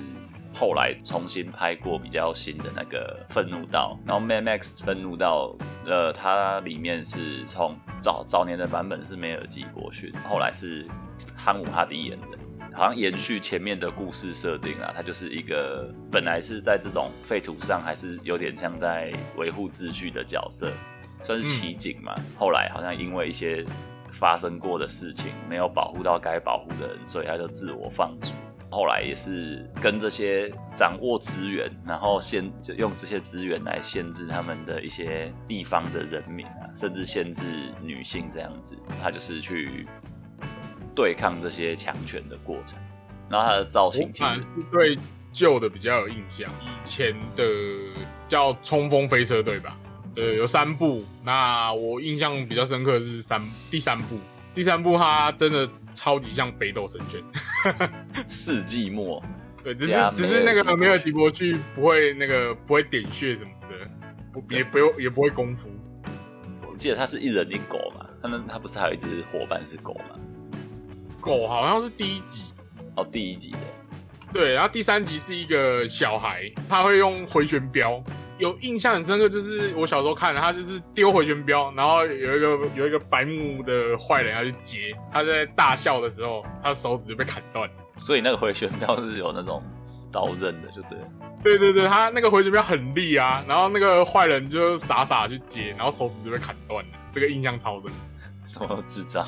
[0.53, 10.85] 后来重新拍过比较新的那个《愤怒道》，然后《Mad Max》愤怒道呃它里面是从早早年的版本是梅尔吉伯逊，后来是
[11.35, 12.37] 汉姆哈迪演的。
[12.73, 20.71] 好像延续前面的故事设定啊，它就是一个本来是在这种废土上，还是有点像在维护秩序的角色，
[21.21, 22.15] 算是奇景嘛。
[22.37, 23.65] 后来好像因为一些
[24.13, 28.29] 发生过的事情，没有保护到该保护的人，所以他就自我放逐。
[28.71, 37.43] 后来也是跟这些掌握资源，然后限就用这些资源来限制他们的一些地方的人民啊，甚至限制
[37.83, 38.75] 女性这样子。
[38.99, 39.85] 他就是去。
[40.93, 42.77] 对抗这些强权的过程，
[43.29, 44.99] 然后他的造型其实对
[45.31, 46.51] 旧的比较有印象。
[46.61, 47.45] 以前的
[48.27, 49.77] 叫《冲锋飞车队》吧，
[50.17, 51.01] 呃，有三部。
[51.23, 54.19] 那我印象比较深刻是三第三部，
[54.53, 57.21] 第三部它真的超级像北斗神拳，
[58.27, 59.21] 世纪末。
[59.63, 63.87] 对，只是只是那个梅尔吉伯去不会那个不会点穴什么的，
[64.33, 65.69] 不也不用也不会功夫。
[66.67, 70.15] 我记得他是一人一狗嘛，他那他不是还有一只伙伴是狗吗？
[71.19, 72.51] 狗好像是第一集
[72.95, 73.57] 哦，第一集的，
[74.33, 78.03] 对，然后第三集是一个小孩，他会用回旋镖，
[78.41, 89.63] 有印象很深刻，就是我小时候看的，他就是丢回旋镖，然后有一个有一个白目的坏人要去接，他在大笑的时候，他的手指就被砍断，所以那个回旋镖是有那种
[90.11, 90.97] 刀刃的，就对，
[91.43, 97.91] 对对对，他那个回旋镖很利啊，然后那个坏人就傻傻去接，然后手指就被砍断了，这个印象超深，
[98.47, 99.23] 什么智障？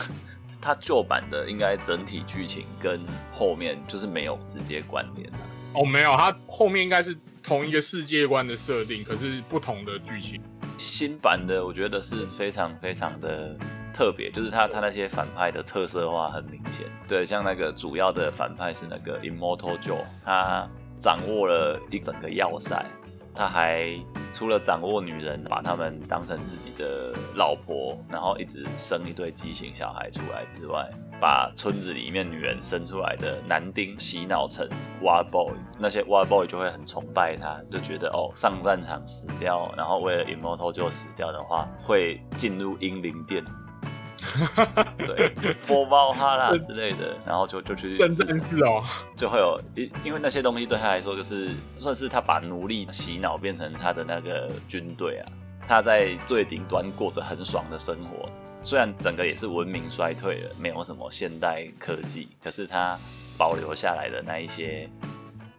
[0.60, 3.02] 他旧版的应该整体剧情跟
[3.34, 5.38] 后面就是没有直接关联的
[5.74, 10.42] 哦，没有，他后面应该是同一个世界观的设定，可是不同的剧情。
[10.78, 13.56] 新版的我觉得是非常非常的
[13.94, 16.88] 特别，就是他他那些反派的特色化很明显。
[17.08, 22.84] 对，像那个主要的反派是那个 Immortal Joe，他掌握了一整个要塞。
[23.36, 24.00] 他还
[24.32, 30.88] 除了掌握女人，把他们当成自己的老婆，然后一直生一堆畸形小孩出来之外，
[31.24, 34.68] 把村子里面女人生出来的男丁洗脑成
[35.02, 43.42] Wild Boy，那些 Wild Boy 就会很崇拜他，就觉得哦，上战场死掉，然后为了 Immortal 就死掉的话，会进入英灵殿。
[44.98, 45.34] 对，
[45.66, 48.84] 波包哈啦之类的，然后就就去深圳市哦，
[49.16, 55.32] 就会有，因因为那些东西对他来说，就是算是他把奴隶洗脑变成他的那个军队啊。
[55.66, 58.28] 他在最顶端过着很爽的生活，
[58.64, 62.98] 虽然整个也是文明衰退了，没有什么现代科技，可是他
[63.38, 64.90] 保留下来的那一些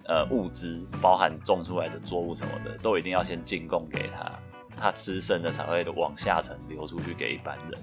[0.09, 4.33] 呃物资，包含种出来的作物什么的，都一定要先进贡给他，
[4.75, 7.83] 他吃剩的才会往下层流出去给一般人。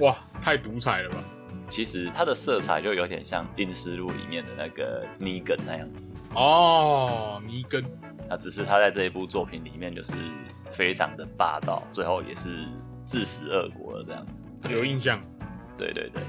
[0.00, 1.16] 哇，太独裁了吧！
[1.68, 7.84] 其实它的色彩就有点像《阴尸路》里面的那个尼根那样子哦，尼根。
[8.28, 10.12] 那只是他在这一部作品里面就是
[10.72, 12.66] 非常的霸道，最后也是
[13.06, 14.68] 自食恶果了这样子。
[14.68, 15.18] 有印象？
[15.78, 16.22] 对对对，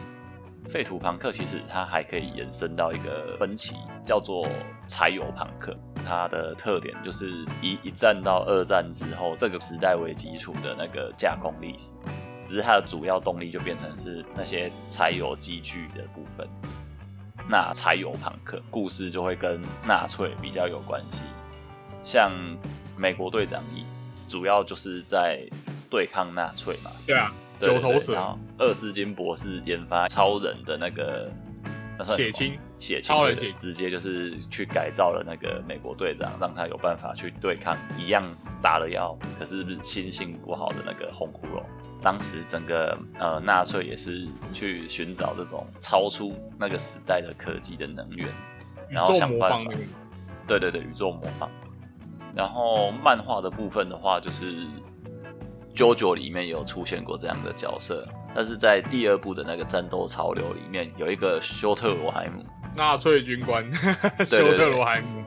[0.70, 4.48] 废土朋克其实它还可以延伸到一个分歧，叫做
[4.88, 5.76] 柴油朋克。
[6.06, 11.94] 它的特点就是以一战到二战之后这个时代为基础的那个架空历史。
[12.48, 16.48] 只是它的主要动力就变成是那些柴油机具的部分。
[17.50, 21.24] 那柴油朋克故事就会跟纳粹比较有关系，
[22.04, 22.32] 像
[22.96, 23.86] 美国队长一，
[24.30, 25.46] 主要就是在
[25.90, 26.92] 对抗纳粹嘛。
[27.06, 28.38] 对啊，九头蛇。
[28.58, 31.30] 二斯金博士研发超人的那个
[32.04, 38.24] 血清，血清，超人血，直接就是去改造了那个美国队长，让他有办法去对抗一样
[38.62, 41.62] 打了药，可是心性不好的那个红骷髅。
[42.02, 48.28] 当时整个呃纳粹也是去寻找这种超出那个时代的科技的能源，
[48.90, 49.72] 然后想办法。
[50.48, 51.50] 对对对，宇宙模仿。
[52.36, 54.62] 然后漫画的部分的话，就是
[55.78, 62.44] 《JoJo》里面有出现过这样的角色，但是在第二部的那个战斗潮流里面，有一个休特罗海姆，
[62.76, 63.64] 纳粹军官
[64.26, 65.24] 休特罗海姆，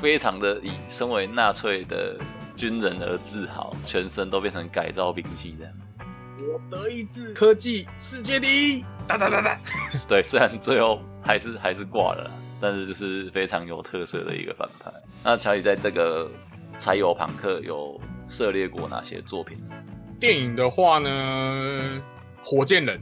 [0.00, 2.16] 非常的以身为纳粹的
[2.56, 5.72] 军人而自豪，全身都变成改造兵器这样。
[6.38, 9.58] 我德意志科技世界第一，哒哒哒哒。
[10.06, 12.30] 对，虽然最后还是还是挂了，
[12.60, 14.92] 但是就是非常有特色的一个反派。
[15.24, 16.30] 那乔伊在这个。
[16.80, 19.58] 柴油朋克有涉猎过哪些作品？
[20.20, 22.02] 电影的话呢，
[22.42, 23.00] 火箭人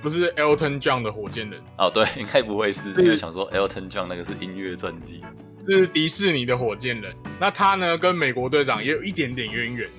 [0.00, 5.22] 不是 Elton John 的火箭人哦，对，应该不会是，因为想说 Elton John 那个是音乐传记，
[5.66, 7.12] 是迪士尼的火箭人。
[7.40, 9.90] 那他呢，跟美国队长也有一点点渊源，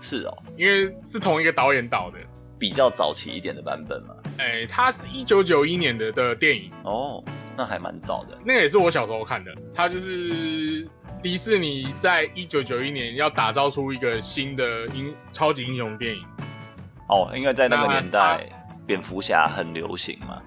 [0.00, 2.18] 是哦，因为是同一个导演导的，
[2.58, 4.14] 比较早期一点的版本嘛。
[4.38, 7.22] 哎，他是一九九一年的的电影哦，
[7.56, 10.88] 那还蛮早的，那个也是我小时候看的，他就是。
[11.20, 16.24] 迪士尼在一九九一年要打造出一个新的英超级英雄电影。
[17.08, 18.46] 哦，应该在那个年代，
[18.86, 20.40] 蝙蝠侠很流行嘛。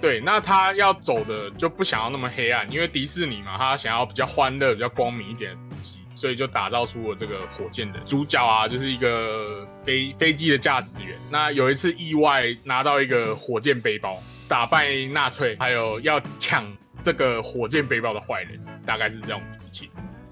[0.00, 11.18] 对，那他要走的就不想要那么黑暗，因为迪士尼嘛，他想要比较欢乐、比较光明一点的东西，所以就打造出了这个火箭的主角啊，就是一个飞飞机的驾驶员。
[11.30, 16.70] 那有一次意外拿到一个火箭背包，打败纳粹，还有要抢
[17.04, 19.40] 这个火箭背包的坏人，大概是这样。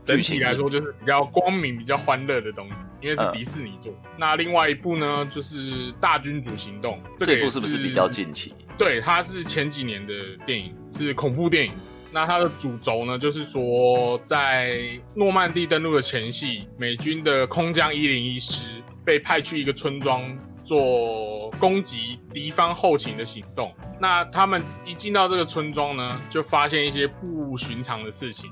[0.04, 3.94] 整体来说就是比较光明、比较欢乐的东西，因为是迪士尼做。
[4.16, 8.52] 那另外一部呢，就是《大君主行动》，这部是不是比较近期？
[8.76, 10.12] 对，它是前几年的
[10.44, 11.72] 电影，是恐怖电影。
[12.10, 14.80] 那它的主轴呢，就是说在
[15.14, 20.36] 诺曼底登陆的前夕，美军的空降一零一师被派去一个村庄
[20.72, 23.70] 做攻击敌方后勤的行动。
[24.00, 28.50] 那他们一进到这个村庄呢，就发现一些不寻常的事情。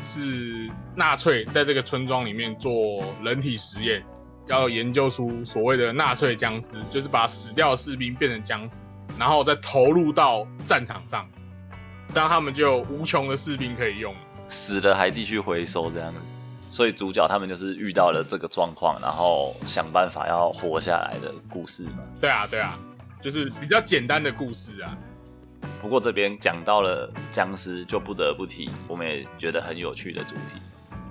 [0.00, 4.02] 是纳粹在这个村庄里面做人体实验，
[4.48, 8.88] 要研究出所谓的纳粹僵尸，就是把死掉的士兵变成僵尸，
[9.18, 11.28] 然后再投入到战场上，
[12.14, 14.14] 这样他们就有无穷的士兵可以用，
[14.48, 16.18] 死了还继续回收这样子。
[16.72, 21.98] 所以主角他们就是遇到了这个状况，然后想办法要活下来的故事嘛。
[22.18, 22.78] 对啊，对啊，
[23.20, 24.96] 就是比较简单的故事啊。
[25.82, 30.58] 不过这边讲到了僵尸，就不得不提我们也觉得很有趣的主题，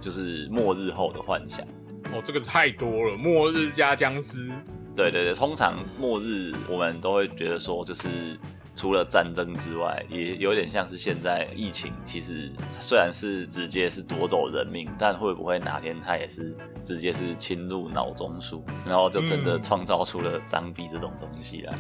[0.02, 1.64] 就是末日后的幻想。
[2.12, 4.50] 哦，这个太多了，末日加僵尸。
[4.96, 8.36] 对对对，通常末日我们都会觉得说，就是
[8.76, 11.94] 除了战争之外，也有点像是现在疫情。
[12.06, 21.74] 其实虽然是直接是夺走人命，但会不会哪天它也是直接是侵入脑中枢，然后就真的创造出了脏逼这种东西来？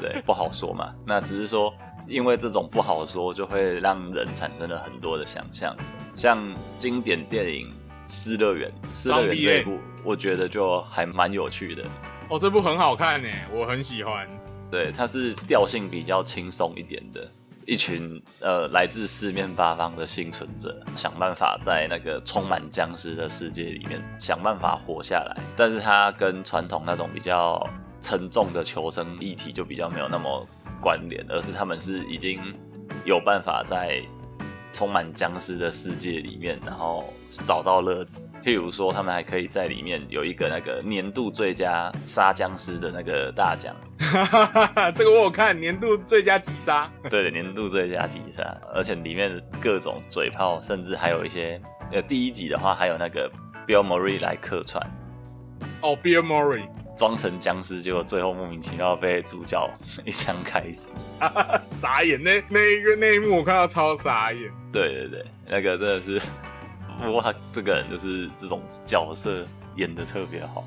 [0.00, 0.92] 对，不好说嘛。
[1.06, 1.72] 那只是说，
[2.06, 5.74] 因为这种不好说，就会让人产生了很多的想象。
[6.14, 7.68] 像经典电影
[8.06, 11.84] 《失乐园》，《失乐园》这一部，我觉得就还蛮有趣的。
[12.28, 14.28] 哦，这部很好看呢，我很喜欢。
[14.76, 17.26] 对，它是调性比较轻松一点的，
[17.64, 25.36] 一群呃来自四面八方的幸存者，想办法在那个充满僵尸的世界里面想办法活下来。
[25.56, 27.66] 但是它跟传统那种比较。
[28.02, 30.46] 沉重的求生议题就比较没有那么
[30.80, 32.38] 关联，而是他们是已经
[33.04, 34.00] 有办法在
[34.72, 37.12] 充满僵尸的世界里面，然后
[37.44, 38.22] 找到乐子。
[38.46, 43.74] 譬如说，他们还可以在里面有一个那个年度最佳杀僵尸的那个大奖。
[44.94, 46.88] 这个我有看，年度最佳击杀。
[47.10, 53.28] 对，年度最佳击杀，而且里面各种嘴炮，甚至还有一些呃，第一集的话还有那个
[53.66, 54.80] Bill Murray 来客串。
[55.82, 56.68] 哦，Bill Murray。
[56.96, 59.68] 装成僵尸，结果最后莫名其妙被主角
[60.04, 60.94] 一枪开死，
[61.74, 62.22] 傻眼！
[62.22, 64.50] 那那一个那一幕我看到超傻眼。
[64.72, 66.18] 对对对，那个真的是，
[67.12, 70.64] 哇，这个人就是这种角色演的特别好。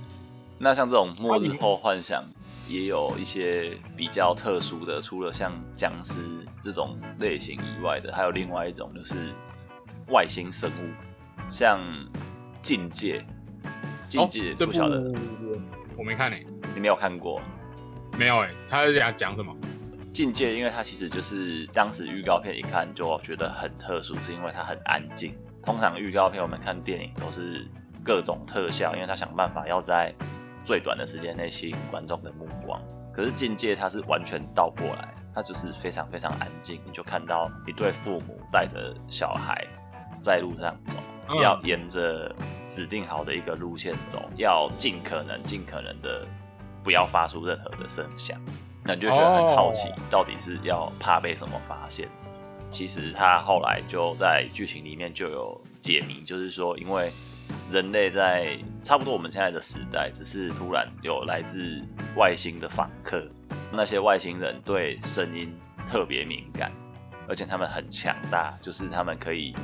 [0.57, 2.23] 那像这种末日后幻想，
[2.67, 6.15] 也有一些比较特殊的，除了像僵尸
[6.61, 9.15] 这种类型以外的，还有另外一种就是
[10.09, 11.79] 外星生物，像
[12.61, 13.25] 境界，
[14.07, 15.11] 境界不晓得。
[15.97, 16.37] 我没看呢，
[16.75, 17.41] 你没有看过？
[18.17, 19.55] 没有哎，他在讲讲什么？
[20.13, 25.33] 境界，因为它其实就是当时预告片一看就觉得很特殊，是因为它很安静。
[25.69, 27.63] 通常预告片我们看电影都是
[28.03, 30.11] 各种特效，因为他想办法要在
[30.65, 32.81] 最短的时间内吸引观众的目光。
[33.13, 39.63] 可是境界它是完全倒过来，它就是非常非常安静，你就看到一对父母带着小孩
[40.23, 40.97] 在路上走，
[41.39, 42.35] 要沿着
[42.67, 46.25] 指定好的一个路线走，要尽可能尽可能的
[46.83, 48.41] 不要发出任何的声响，
[48.83, 52.09] 那你就觉得很好奇，到底是要怕被什么发现？
[52.69, 57.11] 其实他后来就在剧情里面就有解谜，就是说因为。
[57.71, 61.81] 人类在差不多我们现在的时代，只是突然有来自
[62.15, 63.27] 外星的访客，
[63.71, 65.51] 那些外星人对声音
[65.89, 66.71] 特别敏感，
[67.27, 69.55] 而且他们很强大，就是他们可以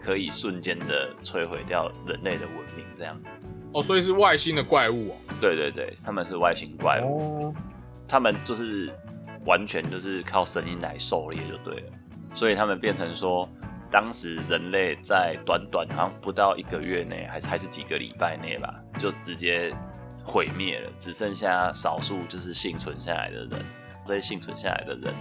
[0.00, 3.28] 可以瞬间的摧毁掉人类的文明这样子。
[3.72, 5.16] 哦，所以是外星的怪物哦。
[5.40, 7.52] 对对对，他们是外星怪物，
[8.06, 8.92] 他们就是
[9.44, 11.92] 完全就是靠声音来狩猎就对了，
[12.36, 13.48] 所以他们变成说。
[13.88, 19.72] 当时人类在短短好像不到一个月内，还是还是几个礼拜内吧，就直接
[20.24, 23.50] 毁灭了，只剩下少数就是幸存下来的人。
[24.04, 25.14] 这些幸存下来的人，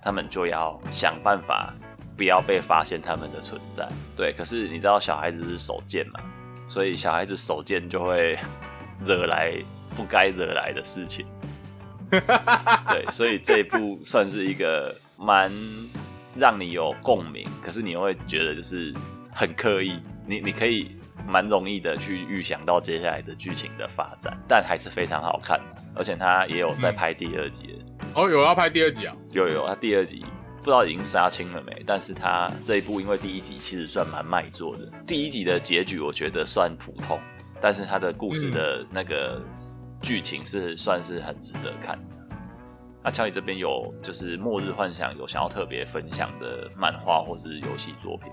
[0.00, 1.74] 他们就要想办法
[2.16, 3.88] 不要被发现他们的存在。
[4.16, 6.20] 对，可是你知道小孩子是手贱嘛，
[6.68, 8.38] 所以小孩子手贱就会
[9.04, 9.52] 惹来
[9.96, 11.26] 不该惹来的事情。
[12.10, 15.52] 对，所以这一部算是一个蛮。
[16.36, 18.92] 让你有共鸣，可是你又会觉得就是
[19.32, 27.80] 很刻意，你你可以蛮容易的去预想到接下来的剧情的发展，但还是非常好看的，而且他也有在拍第二集
[28.14, 29.16] 哦，有要拍第二集啊？
[29.30, 30.24] 有有，他第二集
[30.58, 31.82] 不知道已经杀青了没？
[31.86, 37.18] 但是他这一部因为第一集其实算蛮卖座的，第一集的结局我觉得算普通，
[37.60, 39.42] 但是他的故事的那个
[40.00, 41.98] 剧情是算是很值得看。
[43.04, 48.32] 那乔伊这边有就是《末日幻想》有想要特别分享的漫画或是游戏作品。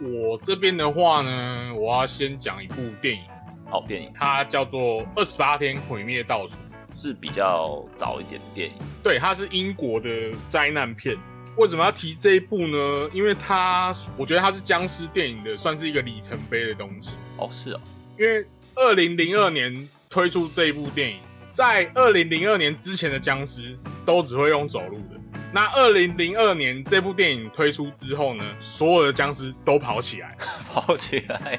[0.00, 3.22] 我这边的话呢，我要先讲一部电影。
[3.70, 6.56] 好，电影它叫做《二十八天毁灭倒数》，
[7.00, 8.74] 是比较早一点的电影。
[9.04, 10.10] 对，它是英国的
[10.48, 11.16] 灾难片。
[11.56, 13.08] 为什么要提这一部呢？
[13.12, 17.12] 因为它，我觉得它是僵尸电影的，算是一个里程碑的东西。
[17.38, 17.80] 哦，是哦。
[18.18, 18.44] 因为
[18.74, 21.20] 二零零二年推出这一部电影。
[21.54, 25.20] 在二零零二年之前的僵尸都只会用走路的。
[25.52, 30.36] 那二零零二年这部电影推出之后呢，所有的僵尸都跑起来，
[30.68, 31.56] 跑起来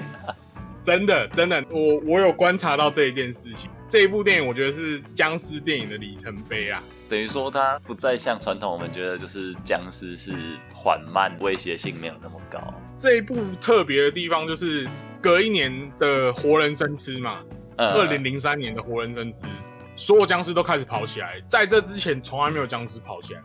[0.83, 3.69] 真的真的，我我有观察到这一件事情。
[3.87, 10.33] 这一部电影我觉得是僵尸电影的里程碑啊，等于说它不再像传统我们觉得就是僵尸是
[10.73, 12.59] 缓慢，威胁性没有那么高。
[12.97, 14.85] 这一部特别的地方就是
[15.21, 17.39] 隔一年的活人生吃嘛，
[17.77, 19.47] 二零零三年的活人生吃。
[19.95, 23.41] 所有僵尸都开始跑起来，在这之前从来没有僵尸跑起来。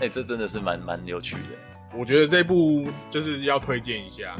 [0.00, 1.96] 哎，这真的是蛮蛮有趣的。
[1.96, 4.36] 我觉得这部就是要推荐一下。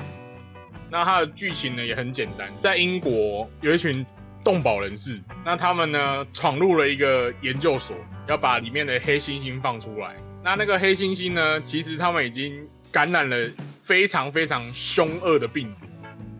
[0.90, 4.04] 那它的剧情呢也很简单，在英国有一群
[4.44, 7.96] 动保人士，那他们呢闯入了一个研究所，
[8.28, 10.14] 要把里面的黑猩猩放出来。
[10.44, 15.86] 那那个黑猩猩呢，其实他们已经感染了非常非常凶恶的病毒。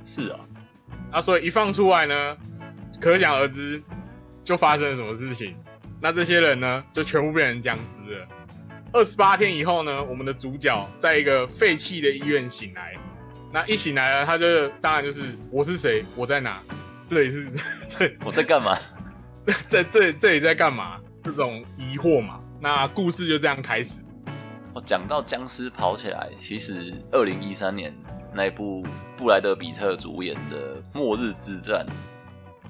[0.05, 0.39] 是啊，
[1.11, 2.37] 那所以一放出来呢，
[3.01, 3.83] 可想而知。
[4.47, 5.57] 就发生了什么事情？
[6.01, 8.29] 那这些人呢，就全部变成僵尸了。
[8.93, 12.95] 二十八天以后呢，我们的主角在一个废弃的医院醒来。
[13.53, 16.63] 那一醒来了，他就当然就是我是谁，我在哪？
[17.09, 17.51] 这里是
[17.89, 18.77] 这我在干嘛？
[19.67, 21.01] 这这这里在干嘛？
[21.25, 22.41] 这种疑惑嘛。
[22.61, 24.05] 那故事就这样开始。
[24.73, 27.93] 我讲到僵尸跑起来，其实二零一三年
[28.33, 28.87] 那部
[29.17, 31.85] 布莱德比特主演的《末日之战》。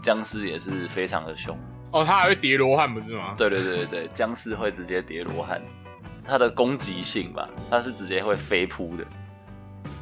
[0.06, 1.58] 僵尸也是非常的凶
[1.90, 3.34] 哦，它还会叠罗汉不是吗？
[3.36, 5.60] 对对对对对，僵尸会直接叠罗汉，
[6.24, 9.04] 它的攻击性吧，它是直接会飞扑的，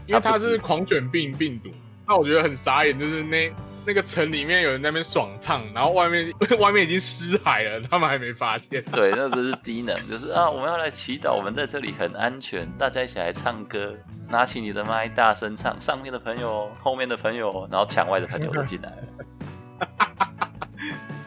[0.07, 1.71] 因为它是狂犬病病毒。
[2.07, 3.51] 那我觉得很傻眼，就是那
[3.87, 6.31] 那个城里面有人在那边爽唱，然后外面
[6.61, 8.85] 外面已经尸海了，他们还没发现。
[8.93, 13.97] 对，那只是低能，就是啊，我们要来祈祷，我们在这里很安全，大家一起来唱歌，
[14.29, 19.25] 拿起你的麦，大声唱，上面的朋友，后面的朋友，然后墙外的朋友都进来了。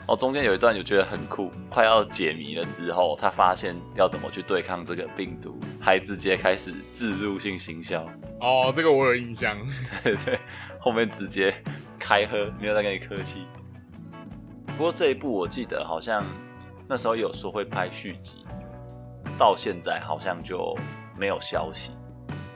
[0.07, 8.01] 哦，中间有一段就觉得很酷，快要解谜了之后，他发现要怎么去对抗这个病毒，还直接开始自入性行销。
[8.39, 9.57] 哦，这个我有印象。
[10.03, 10.39] 对对，
[10.79, 11.53] 后面直接
[11.99, 13.45] 开喝，没有再跟你客气。
[14.77, 16.23] 不过这一部我记得好像
[16.87, 18.45] 那时候有说会拍续集，
[19.37, 20.73] 到现在好像就
[21.17, 21.91] 没有消息。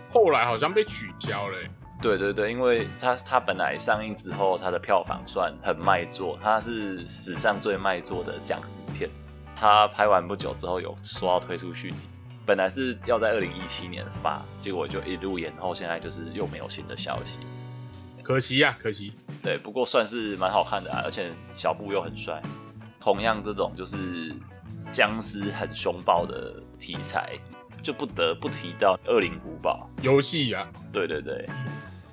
[0.09, 1.57] 后来好像被取消了。
[2.01, 9.09] 对对对，因为它它本来上映之后，它的票房算很卖座，它是史上最卖座的僵尸片。
[9.55, 12.07] 它拍完不久之后，有说要推出续集，
[12.45, 17.37] 本来是要在二零一七年发，结果就一路延后，现在就是又没有新的消息，
[18.23, 19.13] 可惜呀，可惜。
[19.43, 22.41] 对，不过算是蛮好看的啊，而且小布又很帅。
[22.99, 24.31] 同样这种就是
[24.91, 27.37] 僵尸很凶暴的题材，
[27.83, 30.67] 就不得不提到《恶灵古堡》游戏啊。
[30.91, 31.47] 对对对，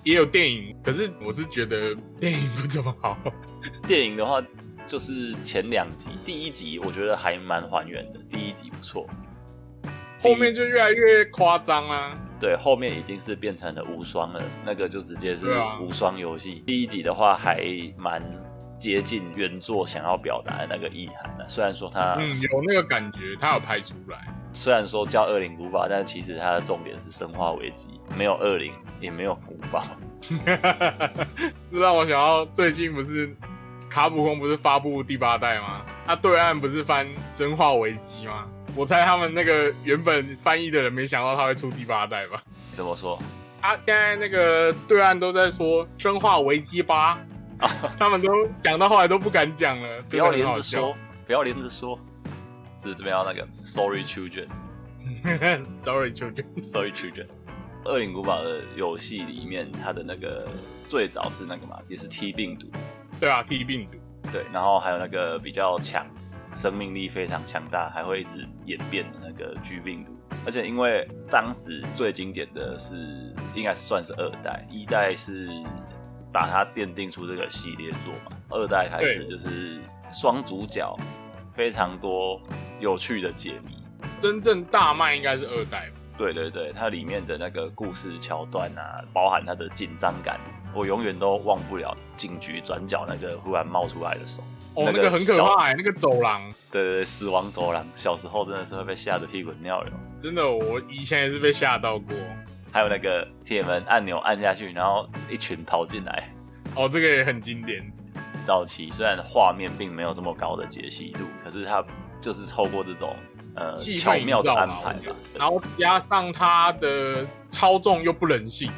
[0.09, 3.15] 也有电影，可是我是觉得电影不怎么好。
[3.87, 4.43] 电影的话，
[4.87, 9.07] 就是前两集，第一集我觉得还蛮还原的，第一集不错。
[10.19, 12.19] 后面就越来越夸张啦。
[12.41, 15.47] 对，后面已经是变成了无双了，那个就直接是
[15.79, 16.63] 无双游戏。
[16.67, 17.63] 第一集的话还
[17.99, 18.23] 蛮
[18.79, 24.25] 接近原作想要表达的那个意涵的，虽然说它嗯有那个感觉，它有拍出来。
[24.59, 29.85] 虽然说叫恶灵古堡，但其实它的重点是生化危机，没有恶灵，也没有古堡。
[31.71, 33.33] 这让我想到最近不是
[33.89, 35.83] 卡普空不是发布第八代吗？
[36.05, 38.49] 他对岸不是翻生化危机吗？
[38.75, 42.43] 我猜他们那个原本翻译的人没想到他会出第八代吧？
[42.75, 43.17] 怎么说？
[43.63, 47.17] 啊，现在那个对岸都在说《生化危机八
[47.97, 48.29] 》，他们都
[48.61, 50.03] 讲到后来都不敢讲了。
[50.11, 50.97] 不要连着说，
[51.29, 51.97] 不要连着说，
[52.79, 57.27] 是这边要那个 Sorry Children，Sorry Children，Sorry Children。
[57.85, 60.49] 恶灵古堡的游戏里面，它的那个
[60.89, 62.71] 最早是那个嘛，也是 T 病毒。
[63.21, 63.99] 对啊，T 病毒。
[64.31, 66.07] 对，然后还有那个比较强。
[66.55, 70.11] 生命力非常强大，还会一直演变的那个 G 病毒，
[70.45, 75.49] 而且因为当时最经典的是，应该是算是二代，一代是
[76.33, 79.79] 把它奠定出这个系列作嘛，二代开始就是
[80.11, 80.97] 双主角，
[81.55, 82.41] 非常多
[82.81, 83.77] 有趣的解谜。
[84.21, 85.91] 真正大卖应该是二代。
[86.17, 90.41] 对对对，它里面的那个故事桥段啊，包含它的紧张感，
[90.75, 94.43] 我永远都忘不了警局转角那个忽然冒出来的手。
[94.75, 99.93] 哦，那个很可怕哎，那个走廊，对对对，死亡走廊，小时候真的是会被吓得屁滚尿流。
[100.21, 102.15] 真的，我以前也是被吓到过。
[102.71, 106.29] 还有那个铁门按钮按下去，然后一群跑进来。
[106.75, 107.83] 哦，这个也很经典。
[108.45, 111.83] 早期虽然画面并没有这么高的解析度，可是它
[112.21, 113.15] 就是透过这种
[113.55, 115.01] 呃巧妙的安排嘛，
[115.39, 118.71] 然后加上它的操纵又不人性，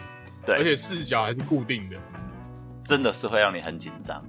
[0.45, 1.97] 对，而且视角还是固定的，
[2.85, 4.23] 真的是会让你很紧张。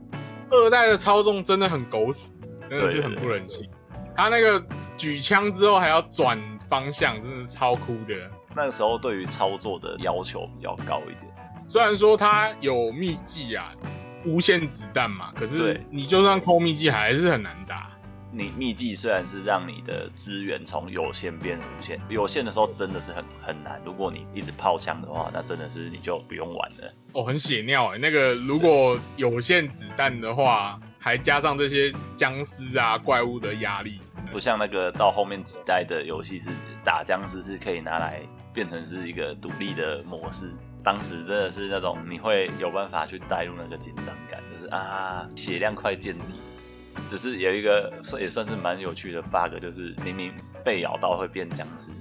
[0.50, 2.32] 二代的操纵真的很狗屎，
[2.70, 3.70] 真的是很不人性。
[4.16, 4.62] 他那个
[4.98, 6.38] 举枪之后还要转
[6.70, 8.14] 方向，真的是超酷的。
[8.54, 11.34] 那个时候对于操作的要求比较高一点。
[11.70, 13.74] 虽然说他有秘技啊，
[14.26, 17.91] 无限子弹嘛，可是你就算抠秘技还是很难打。
[18.34, 23.82] 你秘技虽然是让你的资源从有限变无限，有限的时候真的是很很难。
[23.86, 26.94] 如果你一直炮枪的话，那真的是你就不用玩了。
[27.14, 27.98] 哦，很血尿哎！
[27.98, 34.00] 那个如果有限子弹的话，还加上这些僵尸啊怪物的压力，
[34.32, 36.50] 不像那个到后面几代的游戏是
[36.86, 38.22] 打僵尸是可以拿来
[38.54, 40.50] 变成是一个独立的模式。
[40.84, 46.26] 当时真的是那种你会有办法去带入那个紧张感，就是啊血量快见底。
[47.12, 50.32] 只是有一个也算是蛮有趣的 bug，就是明明
[50.64, 51.92] 被咬到会变僵尸，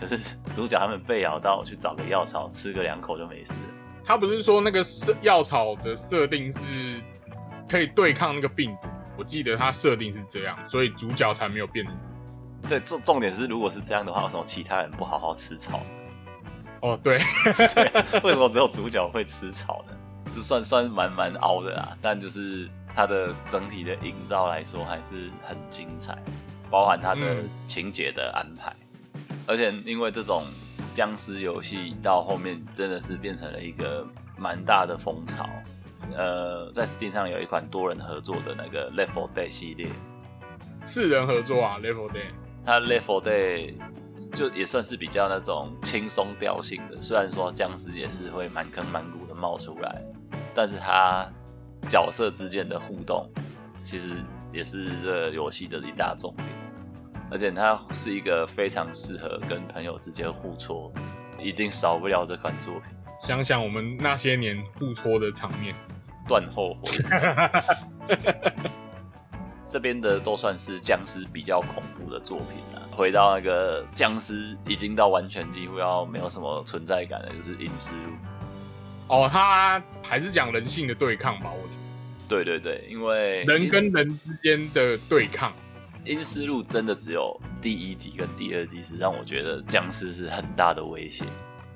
[0.00, 0.18] 可是
[0.54, 3.52] 主角他们被咬到去找个药草吃个两口就没事。
[4.02, 6.58] 他不是说那个设药草的设定是
[7.68, 8.88] 可以对抗那个病毒？
[9.18, 11.86] 我记得他设定是这样，所以主角才没有变。
[12.66, 15.82] 对，重重点是如果是这样的话，为什么其他人不好好吃草？
[16.80, 17.18] 哦，对，
[18.24, 19.92] 为什么只有主角会吃草呢？
[20.34, 22.66] 这算算蛮蛮凹的啦，但就是。
[22.96, 26.16] 它的整体的营造来说还是很精彩，
[26.70, 28.74] 包含它的情节的安排，
[29.46, 30.44] 而且因为这种
[30.94, 34.06] 僵尸游戏到后面真的是变成了一个
[34.38, 35.46] 蛮大的风潮。
[36.16, 39.88] 呃，在 Steam 上有一款多人合作的那个 Level Day 系列，
[40.82, 42.28] 四人合作啊，Level Day，
[42.64, 43.74] 它 Level Day
[44.32, 50.00] 就也算是比较那种轻松调性的，虽然说僵尸也是会满坑满谷的冒出来，
[50.54, 51.30] 但是它。
[51.88, 53.28] 角色之间的互动，
[53.80, 54.22] 其实
[54.52, 56.48] 也是这游戏的一大重点，
[57.30, 60.92] 而且它是一个非常适合跟朋友之间互搓，
[61.38, 62.92] 一定少不了这款作品。
[63.20, 65.74] 想想我们那些年互搓的场面，
[66.28, 66.90] 断后悔。
[69.68, 72.82] 这边的都算是僵尸比较恐怖的作品了。
[72.92, 78.12] 回到那个僵尸已经到完全几乎要没有什么存在感了，就是《阴尸路》。
[79.08, 81.52] 哦，他还是讲人性的对抗吧？
[81.52, 81.80] 我觉得，
[82.28, 85.52] 对对对，因为人跟人之间的对抗，
[86.04, 91.24] 《阴尸路》真的只有第一集跟第二集是让我觉得僵尸是很大的威胁，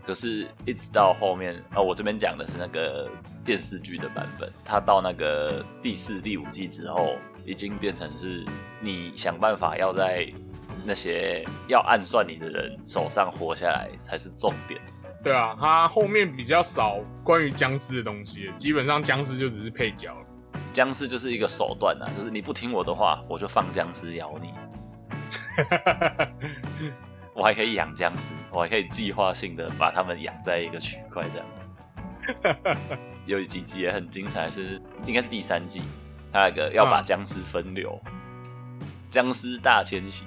[0.05, 3.09] 可是，一直到后面啊，我这边讲的是那个
[3.45, 7.15] 电视剧的版本，它到那个第四、第五季之后，
[7.47, 8.45] 已经变成是
[8.81, 10.27] 你想办法要在
[10.85, 14.81] 那些要暗算你的人手上活下来才是重点。
[15.23, 20.27] 对啊，他后面比较少关于僵尸的东西，基本上僵尸就只是配角了。
[20.73, 24.55] 僵尸就是一个手段啊，就是你不听我的话，我就放僵尸咬你。
[27.35, 32.79] 我还可以养僵尸，我还可以计划性的把他们养在一个区块这样。
[33.27, 35.83] 有几集也很精彩，是应该是第三季，
[36.33, 38.01] 他那个要把僵尸分流，
[39.11, 40.25] 僵尸大迁徙。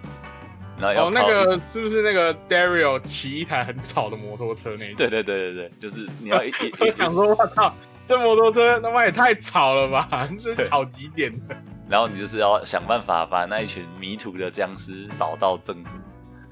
[0.80, 4.94] 然后哦，那个是不是那个 Dario 骑一台很吵的摩托车那？
[4.96, 7.74] 对对对对对，就是你要一一 我想说，我靠，
[8.08, 11.56] 这摩托车他妈也太吵了吧， 这吵几点的？
[11.88, 15.90] 然后你就是要想办法把那一群迷途的僵尸导到正途，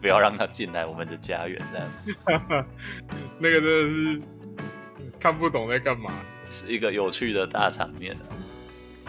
[0.01, 2.65] 不要让他进来我们的家园，这样。
[3.39, 4.21] 那个真的是
[5.19, 6.11] 看不懂在干嘛，
[6.51, 8.23] 是一个有趣的大场面啊。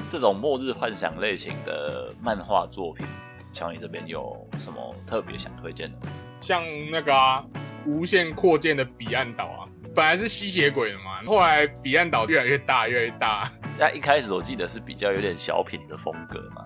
[0.08, 3.06] 这种末日幻想类型的漫画作品。
[3.52, 6.08] 乔你这边有什么特别想推荐的？
[6.40, 7.44] 像那个啊，
[7.86, 13.52] 无限扩建的彼岸岛啊，本来是吸血鬼的嘛，后来彼岸岛越来越大，越来越大。
[13.78, 16.64] 那一开始我记得是比较有点小品的风格嘛。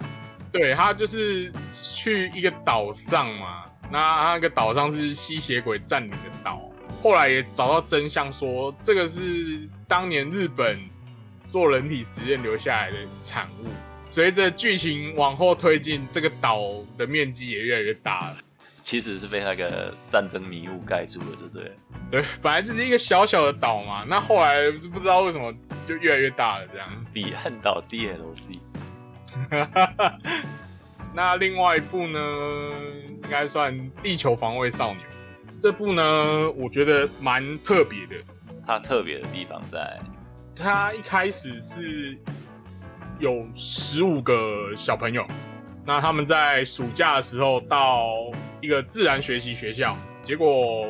[0.53, 6.63] 对，他就是去一个岛上嘛，那那个岛上是吸血鬼占领的岛，
[7.03, 10.81] 后来也找到真相，说这个是当年日本
[11.45, 13.67] 做人体实验留下来的产物。
[14.17, 16.59] 随着剧情往后推进，这个岛
[16.97, 18.39] 的面积也越来越大了。
[18.77, 21.71] 其实是被那个战争迷雾盖住了，对不对？
[22.11, 25.53] 对，本来只是一个小小的岛嘛，那后来不知道为什么
[25.87, 26.89] 就越来越大了，这样。
[27.13, 28.59] 彼岸岛 DLC。
[31.13, 32.19] 那另外一部呢，
[33.23, 35.01] 应该算《地球防卫少年》。
[35.61, 38.15] 这部呢，我觉得蛮特别的。
[38.67, 40.01] 它特别的地方在，
[40.57, 42.17] 它一开始是。
[43.19, 45.27] 有十五个小朋友，
[45.85, 48.09] 那他们在暑假的时候到
[48.61, 50.87] 一个自然学习学校，结果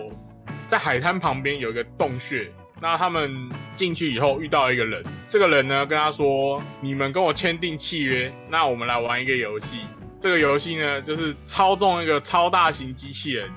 [0.66, 2.50] 在海滩旁边有一个洞穴，
[2.80, 9.80] 那他们进去以后遇到一个人，这个人呢跟他说：“你们跟我签订契约，那我们来玩一个游戏。
[10.18, 13.48] 这个游戏呢就是操纵一个超大型机器人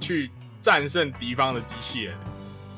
[0.00, 2.14] 去战胜敌方的机器人，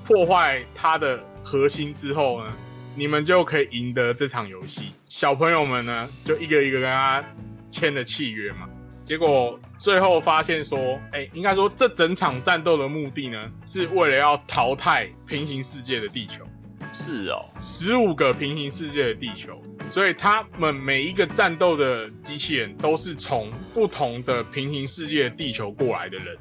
[0.05, 2.53] 破坏它的核心之后呢。”
[2.95, 4.93] 你们就可以赢得这场游戏。
[5.07, 7.25] 小朋友们呢，就一个一个跟他
[7.71, 8.69] 签了契约嘛。
[9.05, 16.45] 结果最后发现说，哎，应该说这整场战斗的目的呢，是为了要淘汰平行世界的地球。
[16.93, 26.37] 是哦，十五个平行世界的地球，所以他们每一个战斗的机器人都是从不同的平行世界的地球过来的人。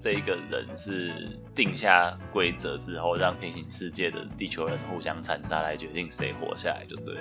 [0.00, 1.12] 这一个人是
[1.54, 7.16] 定下规则之后，让平行世界的地球人互相残杀来决定谁活下来，就对。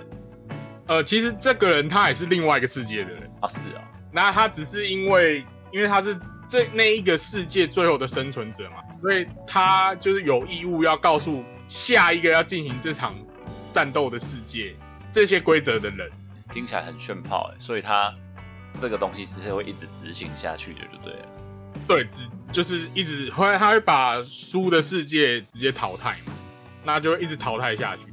[0.88, 3.82] 呃，其实这个人他也是另外一个世界的人啊，是啊。
[4.12, 13.16] 那他只是因为，因为他是这那一个世界最后的生存者嘛，所以他就是有义务要告诉下一个要进行这场
[13.72, 14.76] 战斗的世界
[15.12, 16.10] 这些规则的人。
[16.52, 18.14] 听起来很炫炮哎，所以他
[18.78, 21.26] 这个东西是会一直执行下去的，就对了。
[21.88, 26.34] 对，只就是一直后来，他会把输的世界直接淘汰嘛，
[26.84, 28.06] 那就一直淘汰下去。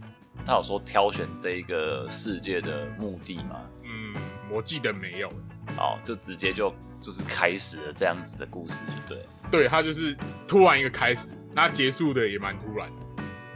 [0.44, 3.60] 他有说挑选这一个世界的目的吗？
[3.84, 4.14] 嗯，
[4.50, 5.28] 我记得没有。
[5.76, 9.18] 哦，就直接就就是开始了这样子的故事，对
[9.50, 9.68] 对？
[9.68, 10.16] 他就是
[10.48, 12.90] 突然一个开始，那结束的也蛮突然。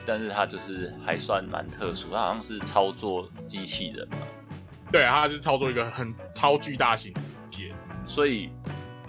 [0.07, 4.19] 但是他就是还算蛮特殊，他好像是操作机器人嘛。
[4.93, 7.13] 对，他是操作一个很超巨大型
[7.51, 7.77] 机器人，
[8.07, 8.51] 所以。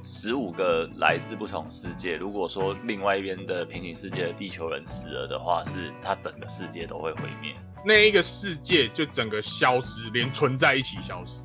[0.06, 2.16] 十五个来自不同世界。
[2.16, 7.56] 如果说另外一边的平行世界的地球人死了的话，是他整个世界都会毁灭。
[7.84, 11.42] 那一个世界就整个消失，连存在一起消失，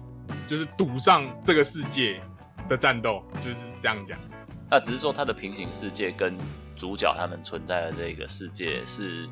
[0.46, 2.20] 就是赌上这个世界
[2.68, 4.18] 的战斗，就是这样讲。
[4.70, 6.36] 那只是说他的平行世界跟
[6.76, 9.26] 主角他们存在的这个世界是。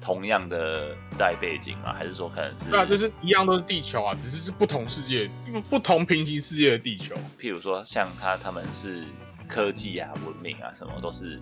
[0.00, 1.92] 同样的代背景吗？
[1.92, 2.70] 还是说可能是？
[2.70, 5.30] 对啊，就是一样都是地球啊，只是是不同世界、
[5.68, 7.14] 不同平行世界的地球。
[7.38, 9.04] 譬如说，像他他们是
[9.46, 11.38] 科技啊、文明啊，什么都是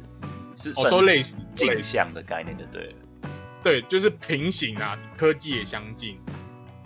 [0.57, 2.95] 是哦都类似镜像的概念，就对了。
[3.63, 6.19] 对，就是平行啊，科技也相近。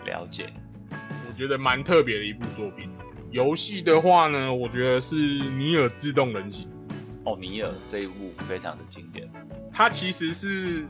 [0.05, 0.53] 了解，
[0.91, 2.91] 我觉得蛮特别的一部作品。
[3.31, 5.14] 游戏的话呢，我觉得是
[5.57, 6.66] 《尼尔：自动人形》。
[7.25, 9.27] 哦，尼尔这一部非常的经典。
[9.73, 10.87] 它其实是。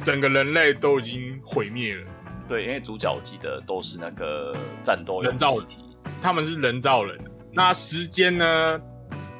[0.00, 2.06] 整个人类都已经毁灭了。
[2.48, 5.84] 对，因为主角记得都是那个战斗人造体，
[6.20, 7.18] 他们是人造人。
[7.52, 8.80] 那时间呢？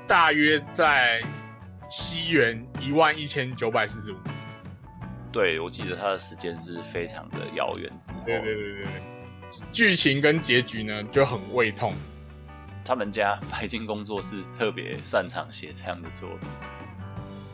[0.07, 1.23] 大约在
[1.89, 4.17] 西元一万一千九百四十五。
[5.31, 8.19] 对，我记得他的时间是非常的遥远之后。
[8.27, 8.87] 对对对对
[9.71, 11.95] 剧情跟结局呢就很胃痛。
[12.85, 16.49] 他们家白金工作室特别擅长写这样的作品，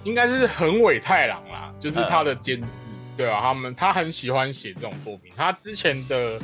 [0.05, 2.59] 应该是横尾太郎啦，就是他的监。
[3.17, 5.33] 对啊，他们他很喜欢写这种作品。
[5.37, 6.41] 他之前的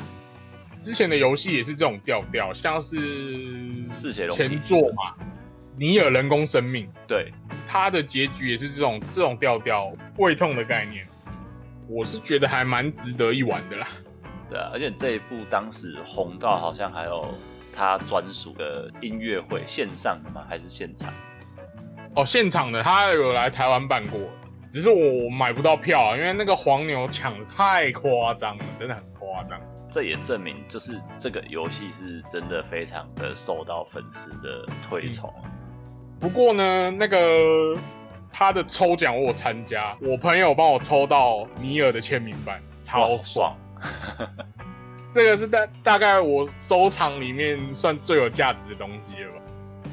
[0.80, 2.96] 之前的游戏也是这种调调，像是
[3.92, 5.14] 四血前作嘛，
[5.76, 7.32] 尼尔人工生命，对，
[7.66, 11.06] 他的结局也是这种这种调调，胃痛的概念，
[11.88, 13.88] 我是觉得还蛮值得一玩的啦。
[14.50, 17.34] 对啊，而且这一部当时红到好像还有
[17.74, 20.44] 他专属的音乐会，线上的吗？
[20.48, 21.12] 还是现场？
[22.14, 24.20] 哦，现场的，他有来台湾办过，
[24.72, 29.60] 只是我买不到票啊，因为那个黄牛抢的太夸张了，真的很夸张。
[29.90, 35.30] 这也证明，就是这个游戏是真的非常的受到粉丝的推崇。
[36.18, 37.76] 不过呢，那个
[38.32, 43.54] 他的抽奖我有参加，我朋友帮我抽到尼尔的签名版，超爽。
[45.12, 49.42] 这个是大大概我收藏里面算最有价值的东西了吧？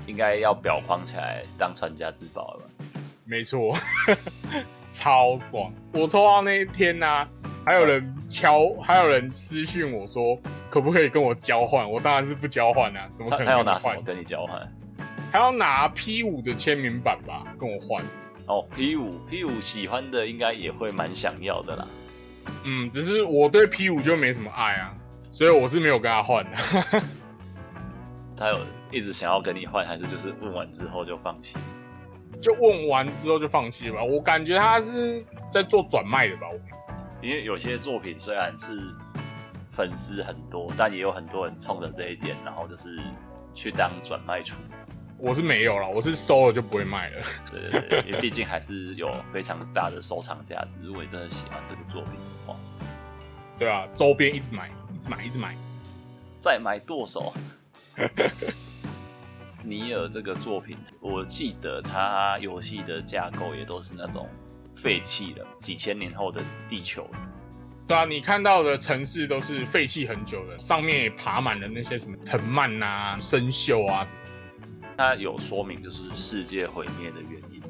[0.08, 2.69] 应该要裱框起来当传家之宝了。
[3.30, 3.78] 没错，
[4.90, 5.72] 超爽！
[5.94, 7.28] 我抽到那一天呢，
[7.64, 10.36] 还有人敲，还有人私讯我说，
[10.70, 11.88] 可不可以跟我交换？
[11.90, 13.46] 我当然是不交换啊，怎么可能？
[13.46, 14.68] 他要拿什么跟你交换？
[15.32, 18.04] 他要拿 P 五的签名版吧，跟我换。
[18.48, 21.88] 哦，P 五 P 五喜欢的应该也会蛮想要的啦。
[22.64, 24.92] 嗯，只是我对 P 五就没什么爱啊，
[25.30, 27.04] 所以我是没有跟他换的。
[28.36, 28.60] 他有
[28.92, 31.56] 一直想要跟你换，还是就是问完之后就放弃？
[32.42, 34.04] 就问完之后就放弃吧。
[34.04, 36.48] 我感觉他是在做转卖的吧。
[37.22, 38.80] 因为有些作品虽然是
[39.74, 42.98] 粉丝很多，但也有很多人冲着这一点，然后就是
[43.54, 44.56] 去当转卖出。
[45.18, 47.26] 我是没有了，我是收了就不会卖了。
[47.52, 50.82] 对对对，因为毕竟还是有非常大的收藏价值。
[50.82, 52.56] 如果你真的喜欢这个作品的话，
[53.58, 55.58] 对啊，周边一直买，一直买，一直买，
[56.40, 57.34] 再买剁手。
[59.64, 64.28] 尼尔这个作品，我记得它游戏的架构也都是那种
[64.76, 67.10] 废弃的，几千年后的地球。
[67.88, 74.08] 对啊，你看到的城市都是废弃很久的，上面也爬满了那些什么藤蔓啊、生锈啊。
[74.98, 77.62] 它有说明，就是世界毁灭的原因，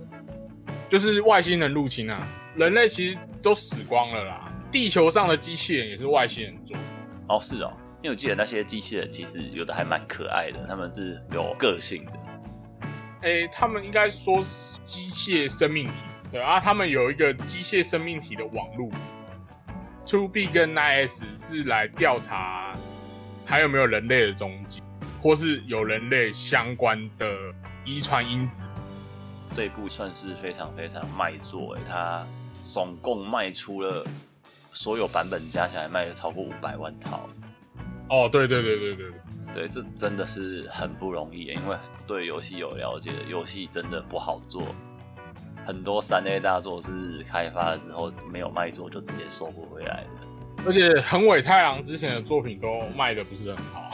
[0.90, 2.28] 就是外星人入侵啊！
[2.56, 6.76] 人类其实都死光了啦，地球上的机器人也是外星人做。
[7.30, 7.72] 哦，是哦，
[8.02, 12.12] 因为我记得那些机器人其实有的还蛮可爱的，他们是有个性的。
[13.22, 18.90] 哎，他们应该说是机械生命体，对啊，他们有一个机械生命体的网络。
[20.06, 22.74] Two B 跟 Nine S 是来调查
[23.46, 24.82] 还有没有人类的踪迹。
[25.22, 27.28] 或是有人类相关的
[27.84, 28.70] 遗传因子，
[29.52, 32.26] 这一部算是非常非常卖座诶，它
[32.62, 34.08] 总共卖出了
[34.72, 37.30] 所有版本加起来卖了超过五百万套。
[38.10, 39.06] 哦，对对对对对
[39.54, 44.64] 对，这真的是很不容易，因为对游戏有了解的，游戏真的不好做，
[45.66, 53.92] 很多三 A 大作是开发了之后没有卖座就直接收不回来的，而且横尾太郎之前的作品都卖的不是很好。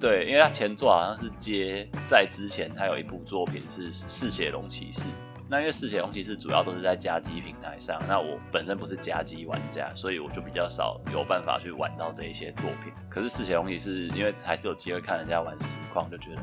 [0.00, 5.00] 对，因为他前作好像是接在之前，他有一部作品是《嗜血龙骑士》。
[5.48, 12.92] 那因为《嗜血龙骑士》主要都是在家机平台上，那我本身不是家机玩家，所以我就比较少有办法去玩到这一些作品。
[13.10, 16.42] 可是《嗜血龙骑士》因为还是有机会看人家玩实况，就觉得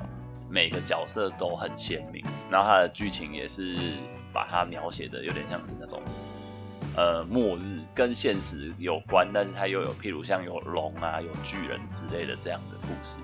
[0.49, 3.75] 每个角色都很鲜明，然后它的剧情也是
[4.31, 5.99] 把它描写的有点像是那种
[6.95, 13.17] 呃末日跟现实有关，但是它又有譬如像有龙啊、有巨人之类的这样的故事。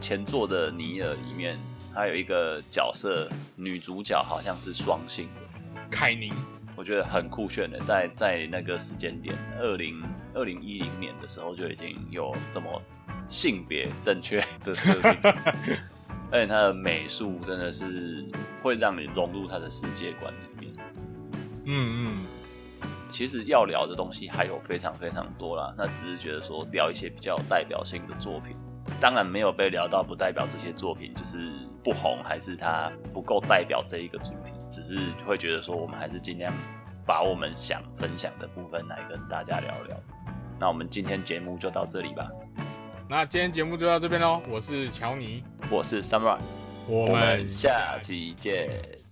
[0.00, 1.58] 前作的尼尔里面，
[1.94, 6.34] 还有一个角色，女主角好像是双性的凯宁，
[6.74, 7.78] 我觉得很酷炫的。
[7.80, 10.02] 在在那个时间点，二零
[10.34, 12.82] 二零一零年的时候就已经有这么
[13.28, 15.32] 性别正确的设定，
[16.32, 18.24] 而且它的美术真的是
[18.60, 20.72] 会让你融入它的世界观里面。
[21.66, 22.26] 嗯嗯，
[23.08, 28.56] 其实要聊的东西还有非常非常多啦，那只是觉得说聊一些比较代表性的作品。
[29.00, 34.52] 当然没有被聊到，不代表这些作品就是不红，还是它不够代表这一个主题。
[34.70, 36.52] 只是会觉得说，我们还是尽量
[37.06, 39.96] 把我们想分享的部分来跟大家聊聊。
[40.58, 42.28] 那我们今天节目就到这里吧。
[43.08, 44.40] 那今天节目就到这边喽。
[44.48, 46.38] 我是乔尼，我是 Samurai，
[46.86, 49.03] 我们下期见。